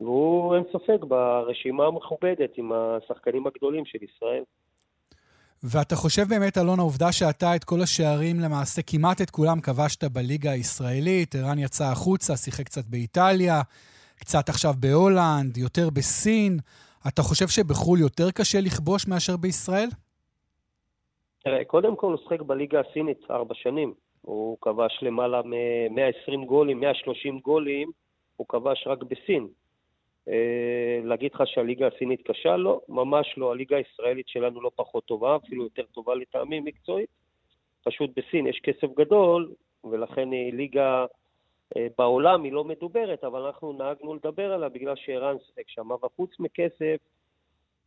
[0.00, 4.42] והוא, אין ספק, ברשימה המכובדת עם השחקנים הגדולים של ישראל.
[5.62, 10.50] ואתה חושב באמת, אלון, העובדה שאתה את כל השערים, למעשה כמעט את כולם כבשת בליגה
[10.50, 13.62] הישראלית, ערן יצא החוצה, שיחק קצת באיטליה,
[14.16, 16.58] קצת עכשיו בהולנד, יותר בסין,
[17.08, 19.88] אתה חושב שבחו"ל יותר קשה לכבוש מאשר בישראל?
[21.44, 23.94] תראה, קודם כל הוא שחק בליגה הסינית ארבע שנים.
[24.22, 27.90] הוא כבש למעלה מ-120 גולים, 130 גולים,
[28.36, 29.48] הוא כבש רק בסין.
[30.28, 32.56] אה, להגיד לך שהליגה הסינית קשה?
[32.56, 33.52] לא, ממש לא.
[33.52, 37.10] הליגה הישראלית שלנו לא פחות טובה, אפילו יותר טובה לטעמי מקצועית.
[37.84, 39.52] פשוט בסין יש כסף גדול,
[39.84, 41.06] ולכן היא ליגה
[41.76, 45.90] אה, בעולם היא לא מדוברת, אבל אנחנו נהגנו לדבר עליה בגלל שערן שיחק שם.
[45.90, 46.96] וחוץ מכסף,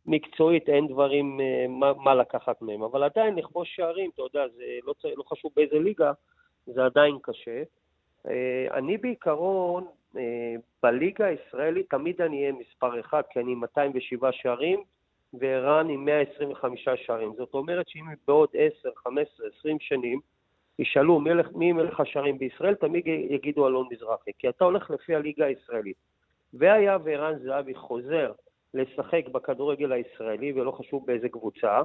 [0.06, 2.82] מקצועית אין דברים, אה, מה, מה לקחת מהם.
[2.82, 6.12] אבל עדיין לכבוש שערים, אתה יודע, זה לא, לא חשוב באיזה ליגה,
[6.66, 7.62] זה עדיין קשה.
[8.28, 14.32] אה, אני בעיקרון, אה, בליגה הישראלית תמיד אני אהיה מספר אחד, כי אני עם 207
[14.32, 14.82] שערים,
[15.34, 17.32] וערן עם 125 שערים.
[17.36, 20.20] זאת אומרת שאם בעוד 10, 15, 20 שנים
[20.78, 25.46] ישאלו מלך, מי מלך השערים בישראל, תמיד יגידו אלון מזרחי, כי אתה הולך לפי הליגה
[25.46, 25.96] הישראלית.
[26.54, 28.32] והיה וערן זהבי חוזר
[28.76, 31.82] לשחק בכדורגל הישראלי, ולא חשוב באיזה קבוצה,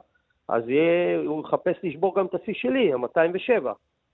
[0.47, 3.65] אז יהיה, הוא יחפש לשבור גם את השיא שלי, ה-207.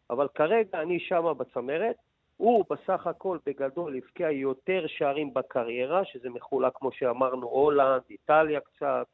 [0.10, 1.96] אבל כרגע אני שמה בצמרת.
[2.38, 9.06] הוא בסך הכל בגדול הבקיע יותר שערים בקריירה, שזה מחולק, כמו שאמרנו, הולנד, איטליה קצת,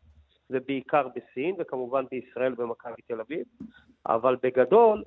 [0.49, 3.45] ובעיקר בסין, וכמובן בישראל במכבי תל אביב.
[4.05, 5.03] אבל בגדול,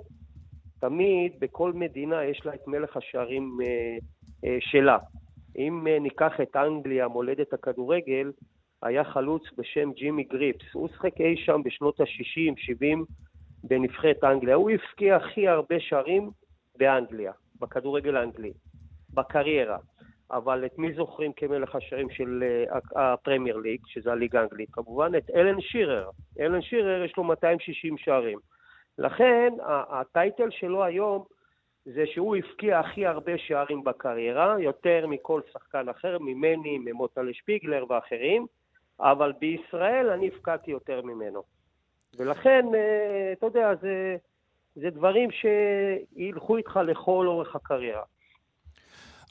[0.81, 3.97] תמיד בכל מדינה יש לה את מלך השערים אה,
[4.45, 4.99] אה, שלה.
[5.59, 8.33] אם אה, ניקח את אנגליה, מולדת הכדורגל,
[8.83, 10.75] היה חלוץ בשם ג'ימי גריפס.
[10.75, 13.05] הוא שחק אי שם בשנות ה-60, 70
[13.65, 14.55] בנבחרת אנגליה.
[14.55, 16.31] הוא הבקיע הכי הרבה שערים
[16.79, 18.53] באנגליה, בכדורגל האנגלי,
[19.15, 19.79] בקריירה.
[20.31, 22.45] אבל את מי זוכרים כמלך השערים של
[22.97, 24.69] הפרמייר ליג, שזה הליגה האנגלית?
[24.73, 26.11] כמובן את אלן שירר.
[26.41, 28.39] אלן שירר יש לו 260 שערים.
[28.99, 29.53] לכן
[29.91, 31.25] הטייטל שלו היום
[31.95, 38.47] זה שהוא הבקיע הכי הרבה שערים בקריירה, יותר מכל שחקן אחר, ממני, ממוטלה שפיגלר ואחרים,
[39.01, 41.43] אבל בישראל אני הבקעתי יותר ממנו.
[42.19, 44.17] ולכן, אה, אתה יודע, זה,
[44.75, 48.03] זה דברים שילכו איתך לכל אורך הקריירה.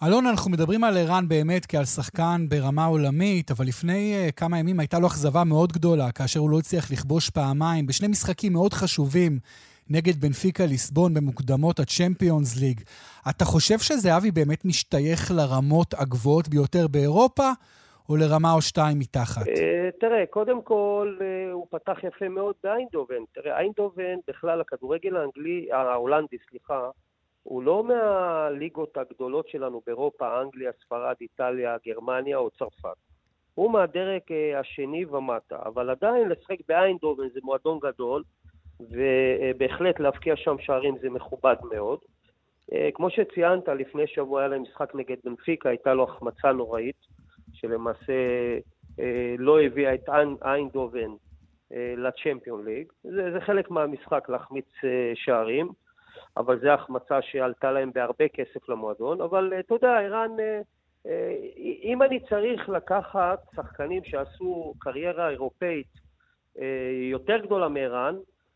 [0.04, 4.80] אלון, אנחנו מדברים על ערן באמת כעל שחקן ברמה עולמית, אבל לפני uh, כמה ימים
[4.80, 9.40] הייתה לו אכזבה מאוד גדולה, כאשר הוא לא הצליח לכבוש פעמיים בשני משחקים מאוד חשובים
[9.90, 12.82] נגד בנפיקה ליסבון במוקדמות הצ'מפיונס ליג.
[13.30, 17.50] אתה חושב שזהבי באמת משתייך לרמות הגבוהות ביותר באירופה,
[18.10, 19.48] או לרמה או שתיים מתחת?
[19.48, 23.24] אה, תראה, קודם כל, אה, הוא פתח יפה מאוד באיינדובן.
[23.34, 26.90] תראה, איינדובן, בכלל, הכדורגל האנגלי, ההולנדי, סליחה,
[27.44, 32.98] הוא לא מהליגות הגדולות שלנו באירופה, אנגליה, ספרד, איטליה, גרמניה או צרפת.
[33.56, 38.24] הוא מהדרג אה, השני ומטה, אבל עדיין לשחק באיינדובן זה מועדון גדול,
[38.80, 42.00] ובהחלט להבקיע שם שערים זה מכובד מאוד.
[42.74, 46.96] אה, כמו שציינת, לפני שבוע היה להם משחק נגד בנפיקה, הייתה לו החמצה נוראית,
[47.54, 48.14] שלמעשה
[49.00, 50.10] אה, לא הביאה את
[50.46, 51.10] איינדובן
[51.74, 52.92] אה, לצ'מפיון ליג.
[53.04, 54.72] זה, זה חלק מהמשחק להחמיץ
[55.16, 55.70] שערים,
[56.38, 59.22] אבל זו החמצה שעלתה להם בהרבה כסף למועדון.
[59.22, 60.32] אבל אתה יודע, ערן,
[61.84, 65.88] אם אני צריך לקחת שחקנים שעשו קריירה אירופאית
[67.12, 68.16] יותר גדולה מערן,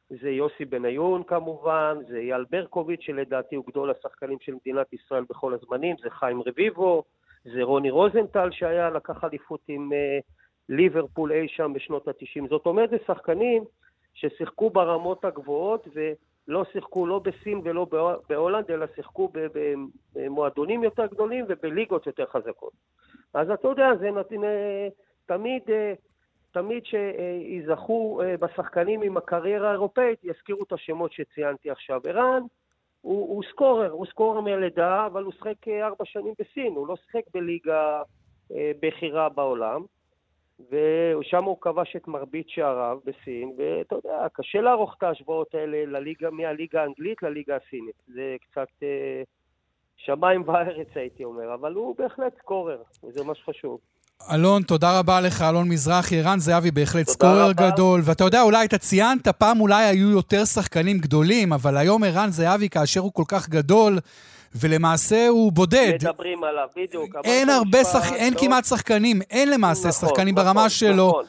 [0.10, 5.54] זה יוסי בניון כמובן, זה אייל ברקוביץ' שלדעתי הוא גדול השחקנים של מדינת ישראל בכל
[5.54, 7.04] הזמנים, זה חיים רביבו,
[7.44, 10.24] זה רוני רוזנטל שהיה לקח אליפות עם uh,
[10.70, 12.50] ליברפול אי שם בשנות ה-90.
[12.50, 13.64] זאת אומרת, זה שחקנים
[14.14, 17.88] ששיחקו ברמות הגבוהות ולא שיחקו לא בסין ולא
[18.30, 19.32] בהולנד, אלא שיחקו
[20.16, 22.74] במועדונים יותר גדולים ובליגות יותר חזקות.
[23.34, 24.88] אז אתה יודע, זה נתין, אה,
[25.26, 25.64] תמיד...
[26.52, 32.02] תמיד שיזכו אה, בשחקנים עם הקריירה האירופאית, יזכירו את השמות שציינתי עכשיו.
[32.04, 32.42] ערן
[33.02, 36.96] הוא, הוא סקורר, הוא סקורר מלידה, אבל הוא שחק אה, ארבע שנים בסין, הוא לא
[36.96, 38.02] שחק בליגה
[38.52, 39.82] אה, בכירה בעולם,
[40.72, 46.30] ושם הוא כבש את מרבית שעריו בסין, ואתה יודע, קשה לערוך את ההשוואות האלה לליגה,
[46.30, 47.96] מהליגה האנגלית לליגה הסינית.
[48.08, 48.68] זה קצת
[49.98, 53.80] שמיים וארץ הייתי אומר, אבל הוא בהחלט סקורר, וזה מה שחשוב.
[54.34, 56.20] אלון, תודה רבה לך, אלון מזרחי.
[56.20, 58.02] ערן זהבי בהחלט סקורר גדול.
[58.04, 62.70] ואתה יודע, אולי אתה ציינת, פעם אולי היו יותר שחקנים גדולים, אבל היום ערן זהבי,
[62.70, 63.98] כאשר הוא כל כך גדול,
[64.56, 65.94] ולמעשה הוא בודד.
[65.94, 67.16] מדברים עליו, בדיוק.
[67.24, 68.40] אין הרבה שחקנים, אין לא...
[68.40, 71.08] כמעט שחקנים, אין למעשה נכון, שחקנים נכון, ברמה נכון, שלו.
[71.08, 71.26] נכון.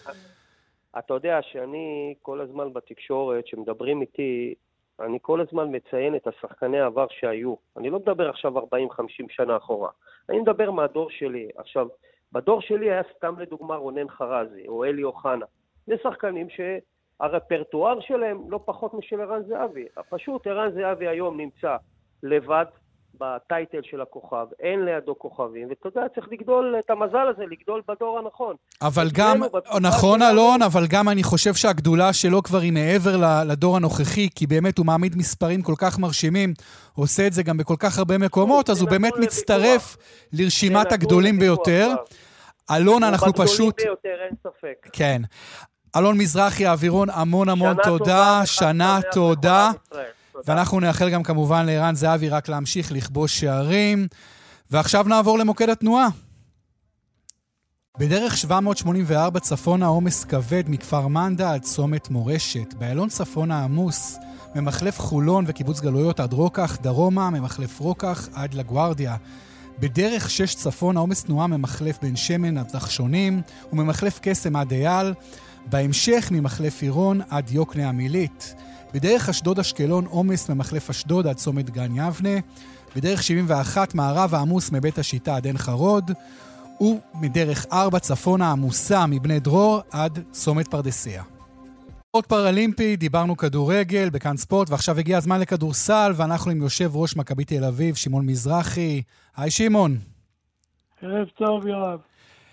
[0.99, 4.55] אתה יודע שאני כל הזמן בתקשורת, שמדברים איתי,
[5.01, 7.55] אני כל הזמן מציין את השחקני העבר שהיו.
[7.77, 8.63] אני לא מדבר עכשיו 40-50
[9.29, 9.89] שנה אחורה.
[10.29, 11.49] אני מדבר מהדור שלי.
[11.59, 11.87] עכשיו,
[12.33, 15.47] בדור שלי היה סתם לדוגמה רונן חרזי או אלי אוחנה.
[15.87, 19.85] זה שחקנים שהרפרטואר שלהם לא פחות משל ערן זהבי.
[20.09, 21.77] פשוט ערן זהבי היום נמצא
[22.23, 22.65] לבד
[23.21, 28.19] בטייטל של הכוכב, אין לידו כוכבים, ואתה יודע, צריך לגדול את המזל הזה, לגדול בדור
[28.19, 28.57] הנכון.
[28.83, 29.41] אבל גם,
[29.81, 34.79] נכון אלון, אבל גם אני חושב שהגדולה שלו כבר היא מעבר לדור הנוכחי, כי באמת
[34.79, 36.55] הוא מעמיד מספרים כל כך מרשימים,
[36.95, 39.97] עושה את זה גם בכל כך הרבה מקומות, אז הוא באמת מצטרף
[40.33, 41.89] לרשימת הגדולים ביותר.
[42.71, 43.81] אלון, אנחנו פשוט...
[43.81, 44.87] הוא בגדולים ביותר, אין ספק.
[44.93, 45.23] כן.
[45.97, 48.99] אלון מזרחי, אווירון, המון המון תודה, שנה
[50.47, 54.07] ואנחנו נאחל גם כמובן לערן זהבי רק להמשיך לכבוש שערים.
[54.71, 56.09] ועכשיו נעבור למוקד התנועה.
[57.99, 62.75] בדרך 784 צפונה עומס כבד מכפר מנדה עד צומת מורשת.
[62.75, 64.19] באיילון צפונה עמוס,
[64.55, 69.17] ממחלף חולון וקיבוץ גלויות עד רוקח, דרומה, ממחלף רוקח עד לגוארדיה.
[69.79, 75.15] בדרך 6 צפונה עומס תנועה ממחלף בן שמן עד נחשונים, וממחלף קסם עד אייל.
[75.67, 78.55] בהמשך ממחלף עירון עד יוקנעם עילית.
[78.95, 82.39] בדרך אשדוד-אשקלון עומס ממחלף אשדוד עד צומת גן יבנה,
[82.97, 86.11] בדרך 71 מערב העמוס מבית השיטה עד עין חרוד,
[86.81, 91.23] ומדרך 4 צפונה עמוסה מבני דרור עד צומת פרדסיה.
[92.09, 97.45] ספורט פראלימפי, דיברנו כדורגל בכאן ספורט, ועכשיו הגיע הזמן לכדורסל, ואנחנו עם יושב ראש מכבי
[97.45, 99.03] תל אביב, שמעון מזרחי.
[99.37, 99.99] היי שמעון.
[101.03, 101.99] ערב טוב, יואב.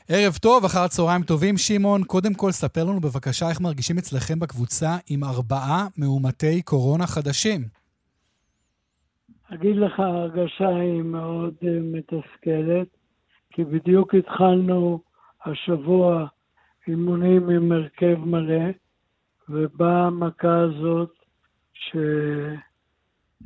[0.09, 2.03] ערב טוב, אחר צהריים טובים, שמעון.
[2.03, 7.61] קודם כל, ספר לנו בבקשה איך מרגישים אצלכם בקבוצה עם ארבעה מאומתי קורונה חדשים.
[9.53, 12.87] אגיד לך, ההרגשה היא מאוד uh, מתסכלת,
[13.53, 14.99] כי בדיוק התחלנו
[15.45, 16.27] השבוע
[16.87, 18.65] אימונים עם הרכב מלא,
[19.49, 21.13] ובאה המכה הזאת,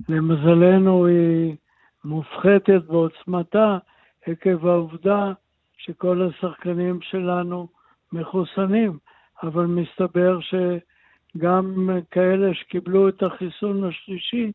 [0.08, 1.56] שלמזלנו היא
[2.04, 3.78] מופחתת בעוצמתה,
[4.26, 5.34] עקב העובדה
[5.86, 7.68] שכל השחקנים שלנו
[8.14, 8.98] מחוסנים,
[9.44, 14.52] אבל מסתבר שגם כאלה שקיבלו את החיסון השלישי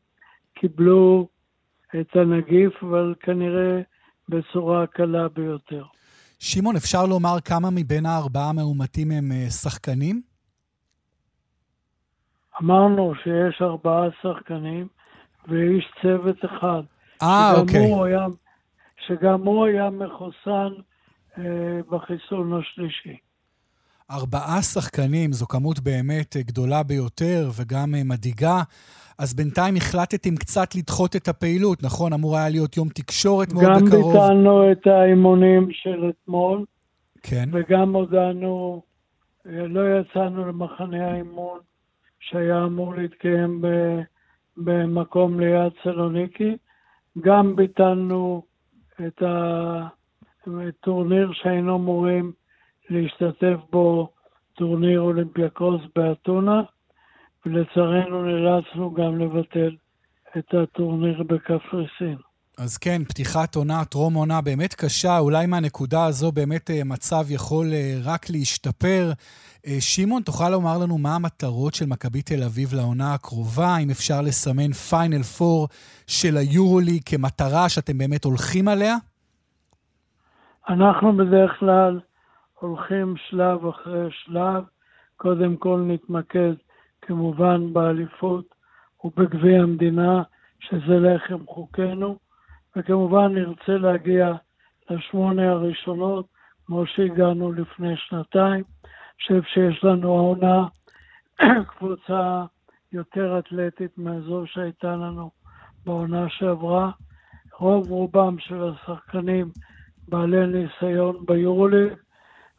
[0.53, 1.27] קיבלו
[1.99, 3.81] את הנגיף, אבל כנראה
[4.29, 5.83] בצורה קלה ביותר.
[6.39, 10.21] שמעון, אפשר לומר כמה מבין הארבעה מאומתים הם אה, שחקנים?
[12.61, 14.87] אמרנו שיש ארבעה שחקנים
[15.47, 16.81] ואיש צוות אחד.
[17.21, 17.79] אה, אוקיי.
[17.79, 18.25] הוא היה,
[19.07, 20.73] שגם הוא היה מחוסן
[21.89, 23.17] בחיסון השלישי.
[24.11, 28.61] ארבעה שחקנים, זו כמות באמת אה, גדולה ביותר וגם אה, מדאיגה.
[29.19, 32.13] אז בינתיים החלטתם קצת לדחות את הפעילות, נכון?
[32.13, 34.15] אמור היה להיות יום תקשורת מאוד גם בקרוב.
[34.15, 36.65] גם ביטלנו את האימונים של אתמול.
[37.23, 37.49] כן.
[37.53, 38.81] וגם הודענו,
[39.45, 41.59] אה, לא יצאנו למחנה האימון
[42.19, 43.61] שהיה אמור להתקיים
[44.57, 46.57] במקום ליד סלוניקי.
[47.21, 48.41] גם ביטלנו
[49.07, 49.23] את
[50.67, 52.31] הטורניר שהיינו אמורים
[52.89, 54.09] להשתתף בו,
[54.57, 56.61] טורניר אולימפיאקוס באתונה,
[57.45, 59.75] ולצערנו נאלצנו גם לבטל
[60.37, 62.17] את הטורניר בקפריסין.
[62.57, 67.73] אז כן, פתיחת עונה, טרום עונה באמת קשה, אולי מהנקודה הזו באמת אה, מצב יכול
[67.73, 69.11] אה, רק להשתפר.
[69.67, 73.77] אה, שמעון, תוכל לומר לנו מה המטרות של מכבי תל אביב לעונה הקרובה?
[73.77, 75.67] אם אפשר לסמן פיינל פור
[76.07, 78.95] של היורולי כמטרה שאתם באמת הולכים עליה?
[80.69, 81.99] אנחנו בדרך כלל
[82.59, 84.63] הולכים שלב אחרי שלב.
[85.17, 86.53] קודם כל נתמקד
[87.01, 88.45] כמובן באליפות
[89.03, 90.23] ובגביע המדינה,
[90.59, 92.17] שזה לחם חוקנו.
[92.75, 94.33] וכמובן נרצה להגיע
[94.89, 96.25] לשמונה הראשונות,
[96.65, 98.63] כמו שהגענו לפני שנתיים.
[99.21, 100.67] חושב שיש לנו העונה
[101.77, 102.45] קבוצה
[102.91, 105.31] יותר אתלטית מהזו שהייתה לנו
[105.85, 106.91] בעונה שעברה.
[107.59, 109.51] רוב רובם של השחקנים
[110.07, 111.93] בעלי ניסיון ביורוליג.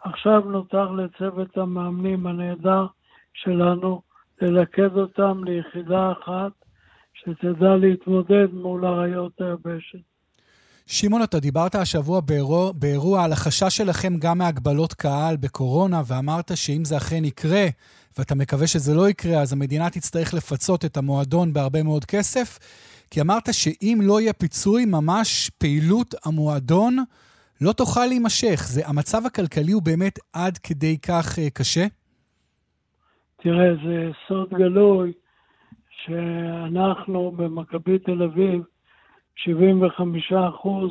[0.04, 2.86] עכשיו נותר לצוות המאמנים הנהדר
[3.34, 4.02] שלנו
[4.40, 6.52] ללכד אותם ליחידה אחת
[7.14, 9.98] שתדע להתמודד מול אריות היבשת.
[10.86, 16.84] שמעון, אתה דיברת השבוע באירוע, באירוע על החשש שלכם גם מהגבלות קהל בקורונה, ואמרת שאם
[16.84, 17.66] זה אכן יקרה,
[18.18, 22.58] ואתה מקווה שזה לא יקרה, אז המדינה תצטרך לפצות את המועדון בהרבה מאוד כסף,
[23.10, 27.04] כי אמרת שאם לא יהיה פיצוי, ממש פעילות המועדון
[27.60, 28.60] לא תוכל להימשך.
[28.64, 31.86] זה, המצב הכלכלי הוא באמת עד כדי כך uh, קשה?
[33.36, 35.12] תראה, זה סוד גלוי
[35.90, 38.62] שאנחנו במכבי תל אביב,
[39.36, 40.90] 75 אחוז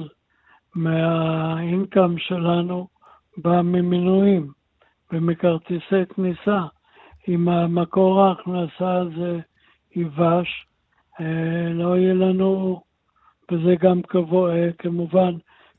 [0.75, 2.88] מהאינקאם שלנו
[3.38, 4.51] בא ממינויים
[5.12, 6.63] ומכרטיסי כניסה.
[7.27, 9.39] אם המקור ההכנסה הזה
[9.95, 10.65] ייבש,
[11.19, 12.82] אה, לא יהיה לנו,
[13.51, 15.32] וזה גם כבו, אה, כמובן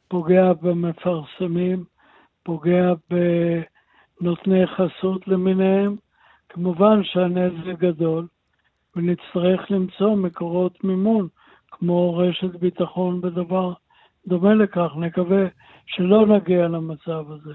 [0.08, 1.84] פוגע במפרסמים,
[2.42, 5.96] פוגע בנותני חסות למיניהם.
[6.48, 8.26] כמובן שהנזק גדול,
[8.96, 11.28] ונצטרך למצוא מקורות מימון,
[11.70, 13.72] כמו רשת ביטחון ודבר
[14.26, 14.90] דומה לכך.
[14.96, 15.44] נקווה
[15.86, 17.54] שלא נגיע למצב הזה.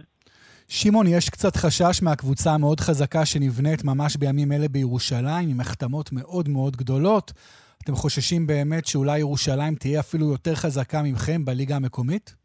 [0.67, 6.49] שמעון, יש קצת חשש מהקבוצה המאוד חזקה שנבנית ממש בימים אלה בירושלים, עם החתמות מאוד
[6.49, 7.33] מאוד גדולות.
[7.83, 12.42] אתם חוששים באמת שאולי ירושלים תהיה אפילו יותר חזקה ממכם בליגה המקומית?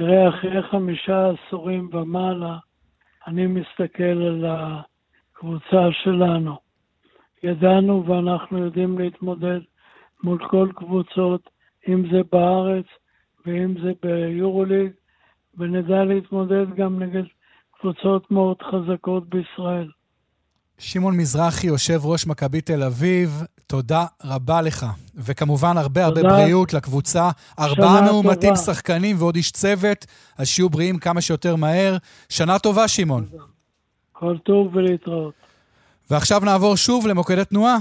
[0.00, 2.58] תראה, אחרי חמישה עשורים ומעלה,
[3.26, 6.56] אני מסתכל על הקבוצה שלנו.
[7.42, 9.60] ידענו ואנחנו יודעים להתמודד
[10.22, 11.50] מול כל קבוצות,
[11.88, 12.84] אם זה בארץ
[13.46, 14.90] ואם זה ביורוליג,
[15.58, 17.24] ונדע להתמודד גם נגד
[17.72, 19.90] קבוצות מאוד חזקות בישראל.
[20.80, 24.86] שמעון מזרחי, יושב ראש מכבי תל אביב, תודה רבה לך.
[25.14, 27.30] וכמובן, הרבה הרבה בריאות לקבוצה.
[27.58, 30.06] ארבעה מאומתים שחקנים ועוד איש צוות,
[30.38, 31.96] אז שיהיו בריאים כמה שיותר מהר.
[32.28, 33.26] שנה טובה, שמעון.
[34.12, 35.34] כל טוב ולהתראות.
[36.10, 37.76] ועכשיו נעבור שוב למוקד התנועה.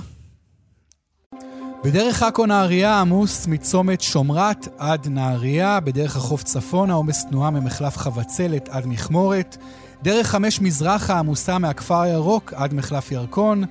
[1.84, 8.70] בדרך עכו נהריה עמוס מצומת שומרת עד נהריה, בדרך החוף צפונה עומס תנועה ממחלף חבצלת
[8.70, 9.58] עד מכמורת,
[10.04, 13.64] דרך חמש מזרחה עמוסה מהכפר הירוק עד מחלף ירקון,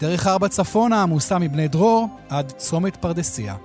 [0.00, 3.56] דרך ארבע צפונה עמוסה מבני דרור עד צומת פרדסיה.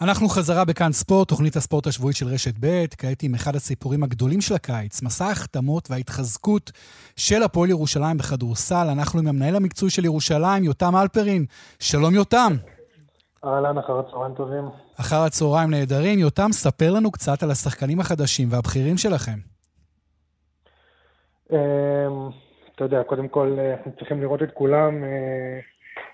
[0.00, 4.40] אנחנו חזרה בכאן ספורט, תוכנית הספורט השבועית של רשת ב', כעת עם אחד הסיפורים הגדולים
[4.40, 6.72] של הקיץ, מסע ההחתמות וההתחזקות
[7.16, 8.86] של הפועל ירושלים בכדורסל.
[8.92, 11.44] אנחנו עם המנהל המקצועי של ירושלים, יותם אלפרין.
[11.78, 12.56] שלום יותם.
[13.44, 14.64] אהלן, אחר הצהריים טובים.
[15.00, 16.18] אחר הצהריים נהדרים.
[16.18, 19.38] יותם, ספר לנו קצת על השחקנים החדשים והבכירים שלכם.
[21.52, 21.56] אמ,
[22.74, 25.04] אתה יודע, קודם כל אנחנו צריכים לראות את כולם.
[25.04, 25.60] אה,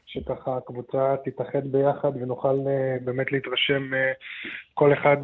[0.06, 2.58] שככה הקבוצה תתאחד ביחד ונוכל
[3.04, 3.90] באמת להתרשם
[4.74, 5.16] כל אחד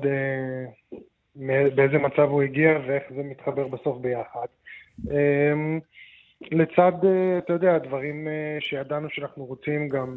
[1.75, 4.47] באיזה מצב הוא הגיע ואיך זה מתחבר בסוף ביחד.
[6.53, 6.93] לצד,
[7.39, 8.29] אתה יודע, דברים
[8.61, 10.17] שידענו שאנחנו רוצים גם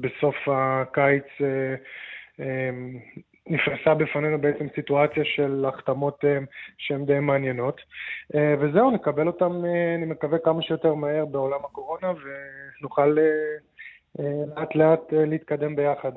[0.00, 1.24] בסוף הקיץ
[3.48, 6.38] נפרסה בפנינו בעצם סיטואציה של החתמות אה,
[6.78, 7.80] שהן די מעניינות.
[8.34, 12.08] אה, וזהו, נקבל אותם, אה, אני מקווה, כמה שיותר מהר בעולם הקורונה,
[12.80, 13.16] ונוכל
[14.56, 16.12] לאט לאט להתקדם ביחד.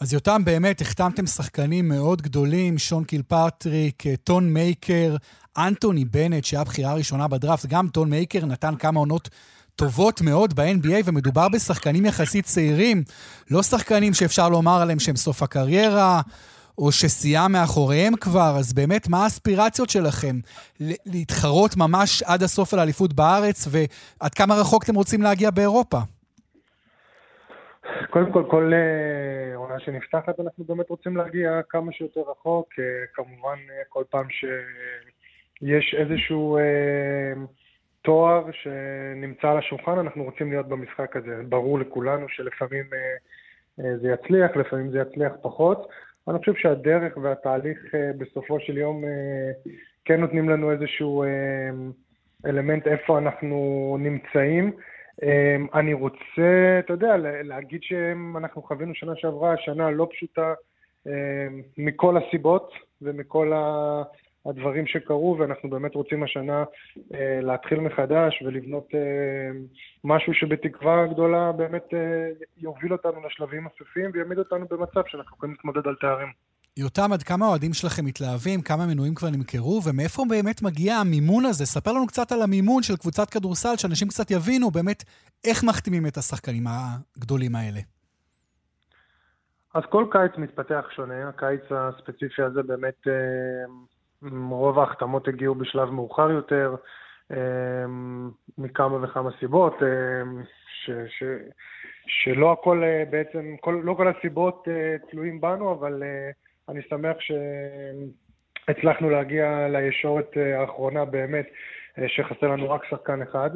[0.00, 5.16] אז יותם, באמת, החתמתם שחקנים מאוד גדולים, שון קילפטריק, טון מייקר,
[5.58, 9.28] אנטוני בנט, שהיה בחירה ראשונה בדראפט, גם טון מייקר נתן כמה עונות
[9.76, 13.02] טובות מאוד ב-NBA, ומדובר בשחקנים יחסית צעירים,
[13.50, 16.20] לא שחקנים שאפשר לומר עליהם שהם סוף הקריירה,
[16.78, 20.36] או שסיים מאחוריהם כבר, אז באמת, מה האספירציות שלכם?
[21.06, 25.98] להתחרות ממש עד הסוף על האליפות בארץ, ועד כמה רחוק אתם רוצים להגיע באירופה?
[28.10, 32.68] קודם כל, כל אה, עונה שנפתחת, אנחנו באמת רוצים להגיע כמה שיותר רחוק.
[32.78, 36.58] אה, כמובן, אה, כל פעם שיש איזשהו...
[38.02, 41.40] תואר שנמצא על השולחן, אנחנו רוצים להיות במשחק הזה.
[41.48, 43.14] ברור לכולנו שלפעמים אה,
[43.84, 45.88] אה, זה יצליח, לפעמים זה יצליח פחות.
[46.28, 49.04] אני חושב שהדרך והתהליך אה, בסופו של יום
[50.04, 51.24] כן נותנים לנו איזשהו
[52.46, 54.72] אלמנט איפה אנחנו נמצאים.
[55.74, 60.54] אני רוצה, אתה יודע, להגיד שאנחנו חווינו שנה שעברה, שנה לא פשוטה
[61.78, 62.72] מכל הסיבות
[63.02, 64.02] ומכל ה...
[64.46, 66.64] הדברים שקרו, ואנחנו באמת רוצים השנה
[67.14, 69.00] אה, להתחיל מחדש ולבנות אה,
[70.04, 71.98] משהו שבתקווה גדולה באמת אה,
[72.58, 76.28] יוביל אותנו לשלבים הסופיים ויעמיד אותנו במצב שאנחנו יכולים להתמודד על תארים.
[76.76, 78.62] יותם, עד כמה האוהדים שלכם מתלהבים?
[78.62, 79.80] כמה מנויים כבר נמכרו?
[79.86, 81.66] ומאיפה באמת מגיע המימון הזה?
[81.66, 85.02] ספר לנו קצת על המימון של קבוצת כדורסל, שאנשים קצת יבינו באמת
[85.44, 87.80] איך מחתימים את השחקנים הגדולים האלה.
[89.74, 93.12] אז כל קיץ מתפתח שונה, הקיץ הספציפי הזה באמת אה,
[94.30, 96.74] רוב ההחתמות הגיעו בשלב מאוחר יותר,
[97.30, 100.42] אמ, מכמה וכמה סיבות, אמ,
[100.84, 101.22] ש, ש,
[102.06, 106.30] שלא הכל אה, בעצם, כל, לא כל הסיבות אה, תלויים בנו, אבל אה,
[106.68, 111.46] אני שמח שהצלחנו להגיע לישורת האחרונה באמת,
[112.06, 113.50] שחסר לנו רק שחקן אחד.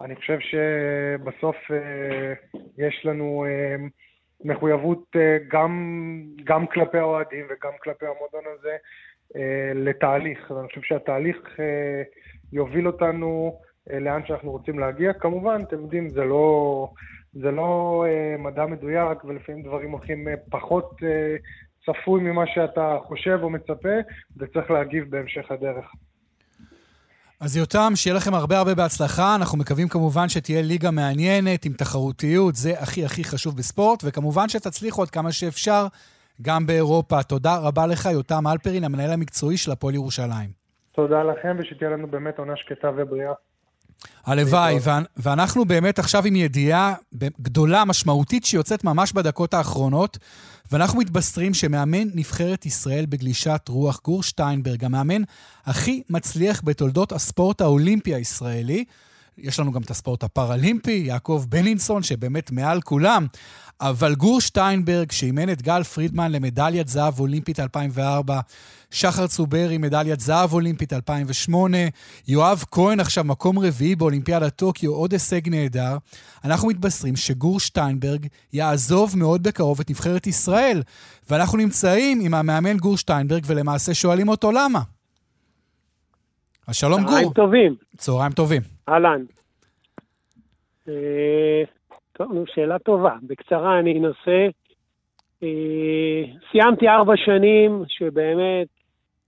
[0.00, 1.56] אני חושב שבסוף
[2.78, 3.46] יש לנו
[4.44, 5.72] מחויבות אה, גם,
[6.44, 8.76] גם כלפי האוהדים וגם כלפי המועדון הזה
[9.36, 10.50] אה, לתהליך.
[10.50, 12.02] ואני חושב שהתהליך אה,
[12.52, 13.58] יוביל אותנו
[14.00, 15.12] לאן שאנחנו רוצים להגיע.
[15.12, 16.88] כמובן, אתם יודעים, זה לא,
[17.32, 18.04] זה לא
[18.38, 20.96] מדע מדויק, ולפעמים דברים הולכים פחות
[21.86, 23.98] צפוי ממה שאתה חושב או מצפה,
[24.36, 25.92] וצריך להגיב בהמשך הדרך.
[27.40, 29.34] אז יותם, שיהיה לכם הרבה הרבה בהצלחה.
[29.34, 35.02] אנחנו מקווים כמובן שתהיה ליגה מעניינת, עם תחרותיות, זה הכי הכי חשוב בספורט, וכמובן שתצליחו
[35.02, 35.86] עד כמה שאפשר
[36.42, 37.22] גם באירופה.
[37.22, 40.50] תודה רבה לך, יותם אלפרין, המנהל המקצועי של הפועל ירושלים.
[40.92, 43.32] תודה לכם, ושתהיה לנו באמת עונה שקטה ובריאה.
[44.26, 44.78] הלוואי,
[45.16, 46.94] ואנחנו באמת עכשיו עם ידיעה
[47.40, 50.18] גדולה, משמעותית, שיוצאת ממש בדקות האחרונות,
[50.72, 55.22] ואנחנו מתבשרים שמאמן נבחרת ישראל בגלישת רוח, גור שטיינברג, המאמן
[55.66, 58.84] הכי מצליח בתולדות הספורט האולימפי הישראלי,
[59.38, 63.26] יש לנו גם את הספורט הפראלימפי, יעקב בנינסון, שבאמת מעל כולם,
[63.80, 68.40] אבל גור שטיינברג, שאימן את גל פרידמן למדליית זהב אולימפית 2004,
[68.90, 71.78] שחר צוברי, מדליית זהב אולימפית 2008,
[72.28, 75.96] יואב כהן עכשיו מקום רביעי באולימפיאדת טוקיו, עוד הישג נהדר.
[76.44, 80.82] אנחנו מתבשרים שגור שטיינברג יעזוב מאוד בקרוב את נבחרת ישראל,
[81.30, 84.97] ואנחנו נמצאים עם המאמן גור שטיינברג ולמעשה שואלים אותו למה.
[86.68, 87.08] אז שלום גור.
[87.08, 87.74] צהריים טובים.
[87.96, 88.62] צהריים טובים.
[88.88, 89.24] אהלן.
[90.88, 91.62] אה,
[92.12, 93.16] טוב, נו, שאלה טובה.
[93.22, 94.46] בקצרה אני אנסה.
[95.42, 98.68] אה, סיימתי ארבע שנים שבאמת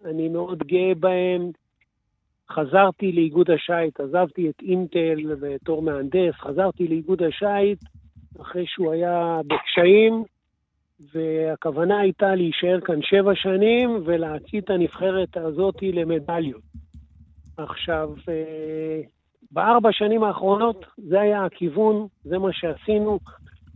[0.05, 1.51] אני מאוד גאה בהם.
[2.51, 7.79] חזרתי לאיגוד השייט, עזבתי את אינטל בתור מהנדס, חזרתי לאיגוד השייט
[8.41, 10.25] אחרי שהוא היה בקשיים,
[11.13, 16.63] והכוונה הייתה להישאר כאן שבע שנים ולהצעיד את הנבחרת הזאת למדליות.
[17.63, 19.01] עכשיו, אה,
[19.53, 23.19] בארבע שנים האחרונות זה היה הכיוון, זה מה שעשינו.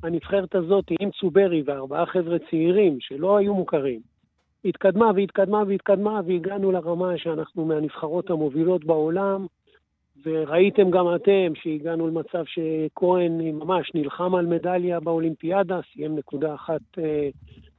[0.03, 4.01] הנבחרת הזאת עם צוברי וארבעה חבר'ה צעירים שלא היו מוכרים,
[4.65, 9.47] התקדמה והתקדמה והתקדמה והגענו לרמה שאנחנו מהנבחרות המובילות בעולם,
[10.27, 17.29] וראיתם גם אתם שהגענו למצב שכהן ממש נלחם על מדליה באולימפיאדה, סיים נקודה אחת אה,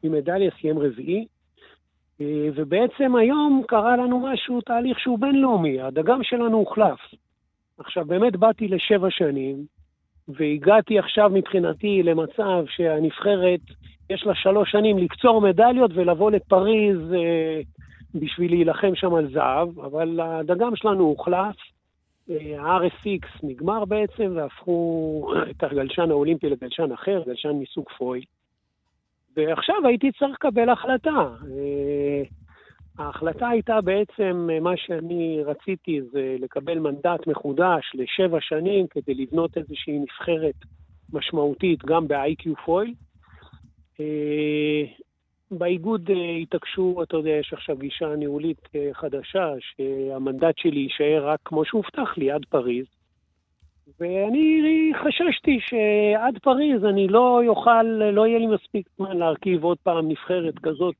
[0.03, 1.25] ממדליה, סיים רביעי.
[2.21, 6.99] אה, ובעצם היום קרה לנו משהו, תהליך שהוא בינלאומי, הדגם שלנו הוחלף.
[7.77, 9.65] עכשיו, באמת באתי לשבע שנים,
[10.27, 13.59] והגעתי עכשיו מבחינתי למצב שהנבחרת,
[14.09, 17.61] יש לה שלוש שנים לקצור מדליות ולבוא לפריז אה,
[18.15, 21.55] בשביל להילחם שם על זהב, אבל הדגם שלנו הוחלף,
[22.29, 28.21] אה, ה-RSX נגמר בעצם, והפכו את הגלשן האולימפי לגלשן אחר, גלשן מסוג פוי.
[29.35, 31.09] ועכשיו הייתי צריך לקבל החלטה.
[31.09, 32.23] אה,
[32.97, 39.99] ההחלטה הייתה בעצם, מה שאני רציתי זה לקבל מנדט מחודש לשבע שנים כדי לבנות איזושהי
[39.99, 40.55] נבחרת
[41.13, 42.93] משמעותית גם ב-IQ פויל.
[43.99, 44.83] אה,
[45.51, 51.39] באיגוד אה, התעקשו, אתה יודע, יש עכשיו גישה ניהולית אה, חדשה, שהמנדט שלי יישאר רק
[51.45, 52.85] כמו שהובטח לי, עד פריז.
[53.99, 60.07] ואני חששתי שעד פריז אני לא יוכל, לא יהיה לי מספיק זמן להרכיב עוד פעם
[60.07, 60.95] נבחרת כזאת.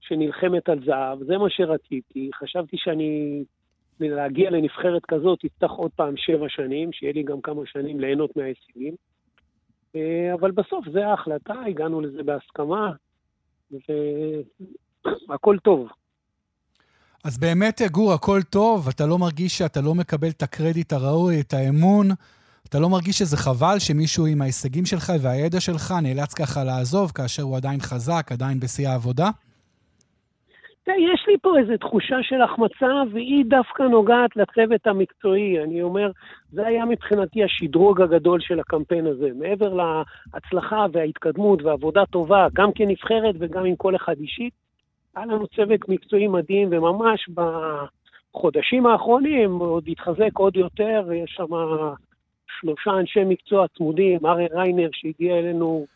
[0.00, 2.30] שנלחמת על זהב, זה מה שרציתי.
[2.34, 3.44] חשבתי שאני,
[4.00, 8.94] להגיע לנבחרת כזאת, יצטרך עוד פעם שבע שנים, שיהיה לי גם כמה שנים ליהנות מההישגים.
[9.96, 12.92] אה, אבל בסוף זו ההחלטה, הגענו לזה בהסכמה,
[15.28, 15.88] והכל טוב.
[17.28, 21.52] אז באמת, גור, הכל טוב, אתה לא מרגיש שאתה לא מקבל את הקרדיט הראוי, את
[21.52, 22.06] האמון,
[22.68, 27.42] אתה לא מרגיש שזה חבל שמישהו עם ההישגים שלך והידע שלך נאלץ ככה לעזוב כאשר
[27.42, 29.28] הוא עדיין חזק, עדיין בשיא העבודה?
[30.86, 35.62] יש לי פה איזו תחושה של החמצה, והיא דווקא נוגעת לצוות המקצועי.
[35.64, 36.10] אני אומר,
[36.50, 39.28] זה היה מבחינתי השדרוג הגדול של הקמפיין הזה.
[39.34, 44.67] מעבר להצלחה וההתקדמות ועבודה טובה, גם כנבחרת וגם עם כל אחד אישית,
[45.18, 47.28] היה לנו צוות מקצועי מדהים, וממש
[48.34, 51.46] בחודשים האחרונים עוד התחזק עוד יותר, יש שם
[52.60, 55.86] שלושה אנשי מקצוע צמודים, ארי ריינר שהגיע אלינו,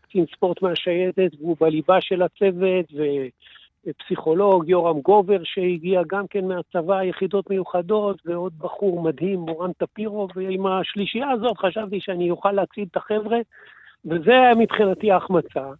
[0.00, 3.02] קצין ספורט מהשייטת, והוא בליבה של הצוות, ו...
[3.98, 10.66] פסיכולוג, יורם גובר, שהגיע גם כן מהצבא, יחידות מיוחדות, ועוד בחור מדהים, מורן טפירו, ועם
[10.66, 13.38] השלישייה הזאת חשבתי שאני אוכל להצעיד את החבר'ה,
[14.04, 15.70] וזה מבחינתי ההחמצה,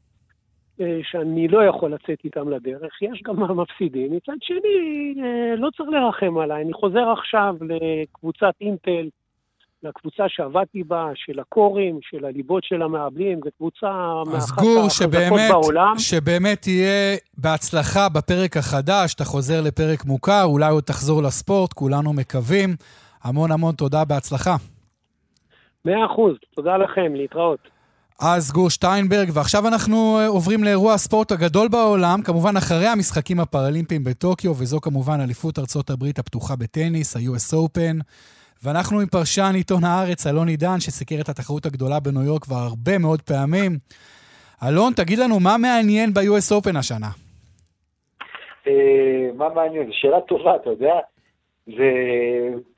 [1.03, 3.03] שאני לא יכול לצאת איתם לדרך.
[3.03, 4.17] יש גם מפסידים.
[4.17, 6.63] מצד שני, אה, לא צריך לרחם עליי.
[6.63, 9.09] אני חוזר עכשיו לקבוצת אינטל,
[9.83, 13.87] לקבוצה שעבדתי בה, של הקורים, של הליבות של המעבלים, זו קבוצה
[14.27, 15.11] מאחת החזקות
[15.51, 15.93] בעולם.
[15.93, 21.73] אז גור, שבאמת תהיה בהצלחה בפרק החדש, אתה חוזר לפרק מוכר, אולי עוד תחזור לספורט,
[21.73, 22.71] כולנו מקווים.
[23.25, 24.57] המון המון תודה, בהצלחה.
[25.85, 27.78] מאה אחוז, תודה לכם, להתראות.
[28.21, 34.05] אז גור שטיינברג, ועכשיו אנחנו אה, עוברים לאירוע הספורט הגדול בעולם, כמובן אחרי המשחקים הפראלימפיים
[34.05, 38.03] בטוקיו, וזו כמובן אליפות ארצות הברית הפתוחה בטניס, ה-US Open.
[38.65, 42.99] ואנחנו עם פרשן עיתון הארץ, אלון עידן, שסיקר את התחרות הגדולה בניו יורק כבר הרבה
[42.99, 43.73] מאוד פעמים.
[44.69, 47.11] אלון, תגיד לנו, מה מעניין ב-US Open השנה?
[48.67, 49.87] אה, מה מעניין?
[49.87, 50.95] זו שאלה טובה, אתה יודע.
[51.67, 51.91] זה,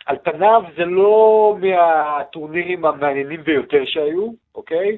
[0.07, 4.97] על פניו זה לא מהטורנירים המעניינים ביותר שהיו, אוקיי?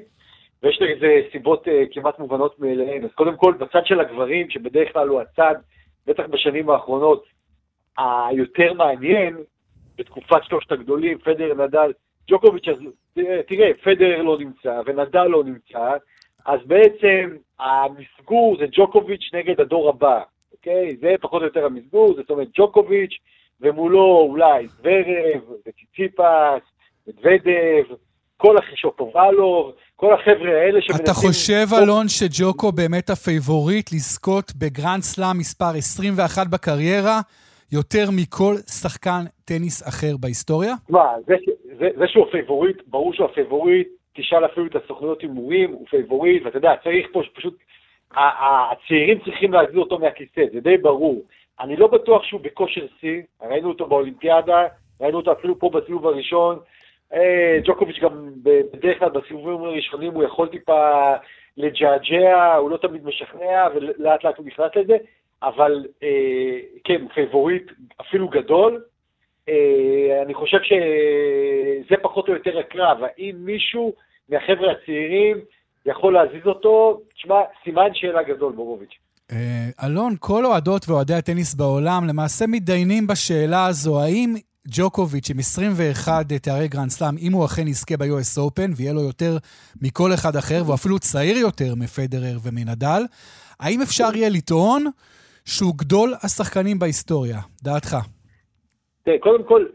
[0.63, 3.03] ויש לזה סיבות uh, כמעט מובנות מאליהן.
[3.03, 5.55] אז קודם כל, בצד של הגברים, שבדרך כלל הוא הצד,
[6.07, 7.25] בטח בשנים האחרונות,
[7.97, 9.37] היותר מעניין,
[9.97, 11.91] בתקופת שלושת הגדולים, פדר, נדל,
[12.27, 12.77] ג'וקוביץ', אז
[13.47, 15.93] תראה, פדר לא נמצא ונדל לא נמצא,
[16.45, 20.97] אז בעצם המסגור זה ג'וקוביץ' נגד הדור הבא, אוקיי?
[20.97, 23.13] זה פחות או יותר המסגור, זאת אומרת ג'וקוביץ',
[23.61, 26.63] ומולו אולי זוורב, וציציפס,
[27.07, 27.95] ומדבדב,
[28.37, 31.05] כל השפובלוב, כל החבר'ה האלה שמנסים...
[31.05, 37.19] אתה חושב, אלון, שג'וקו באמת הפייבוריט לזכות בגרנד סלאם מספר 21 בקריירה?
[37.71, 40.73] יותר מכל שחקן טניס אחר בהיסטוריה?
[40.89, 41.35] מה, זה,
[41.79, 46.57] זה, זה שהוא הפייבוריט, ברור שהוא הפייבוריט, תשאל אפילו את הסוכנויות הימורים, הוא פייבוריט, ואתה
[46.57, 47.57] יודע, צריך פה פשוט,
[48.71, 51.21] הצעירים צריכים להוריד אותו מהכיסא, זה די ברור.
[51.59, 54.67] אני לא בטוח שהוא בכושר שיא, ראינו אותו באולימפיאדה,
[55.01, 56.59] ראינו אותו אפילו פה בסיבוב הראשון.
[57.13, 61.13] אה, ג'וקוביץ' גם בדרך כלל בסיבובים הראשונים הוא יכול טיפה
[61.57, 64.97] לג'עג'ע, הוא לא תמיד משכנע, ולאט לאט הוא נכנס לזה.
[65.43, 68.81] אבל אה, כן, פייבוריט אפילו גדול.
[69.49, 72.97] אה, אני חושב שזה פחות או יותר הקרב.
[73.01, 73.93] האם מישהו
[74.29, 75.37] מהחבר'ה הצעירים
[75.85, 77.01] יכול להזיז אותו?
[77.15, 78.97] תשמע, סימן שאלה גדול, בורוביץ'.
[79.83, 84.35] אלון, כל אוהדות ואוהדי הטניס בעולם למעשה מתדיינים בשאלה הזו, האם
[84.67, 89.37] ג'וקוביץ' עם 21 תארי גרנד סלאם, אם הוא אכן יזכה ב-US Open ויהיה לו יותר
[89.81, 93.03] מכל אחד אחר, והוא אפילו צעיר יותר מפדרר ומנדאל,
[93.59, 94.85] האם אפשר יהיה לטעון
[95.45, 97.97] שהוא גדול השחקנים בהיסטוריה, דעתך.
[99.05, 99.65] תראה, קודם כל,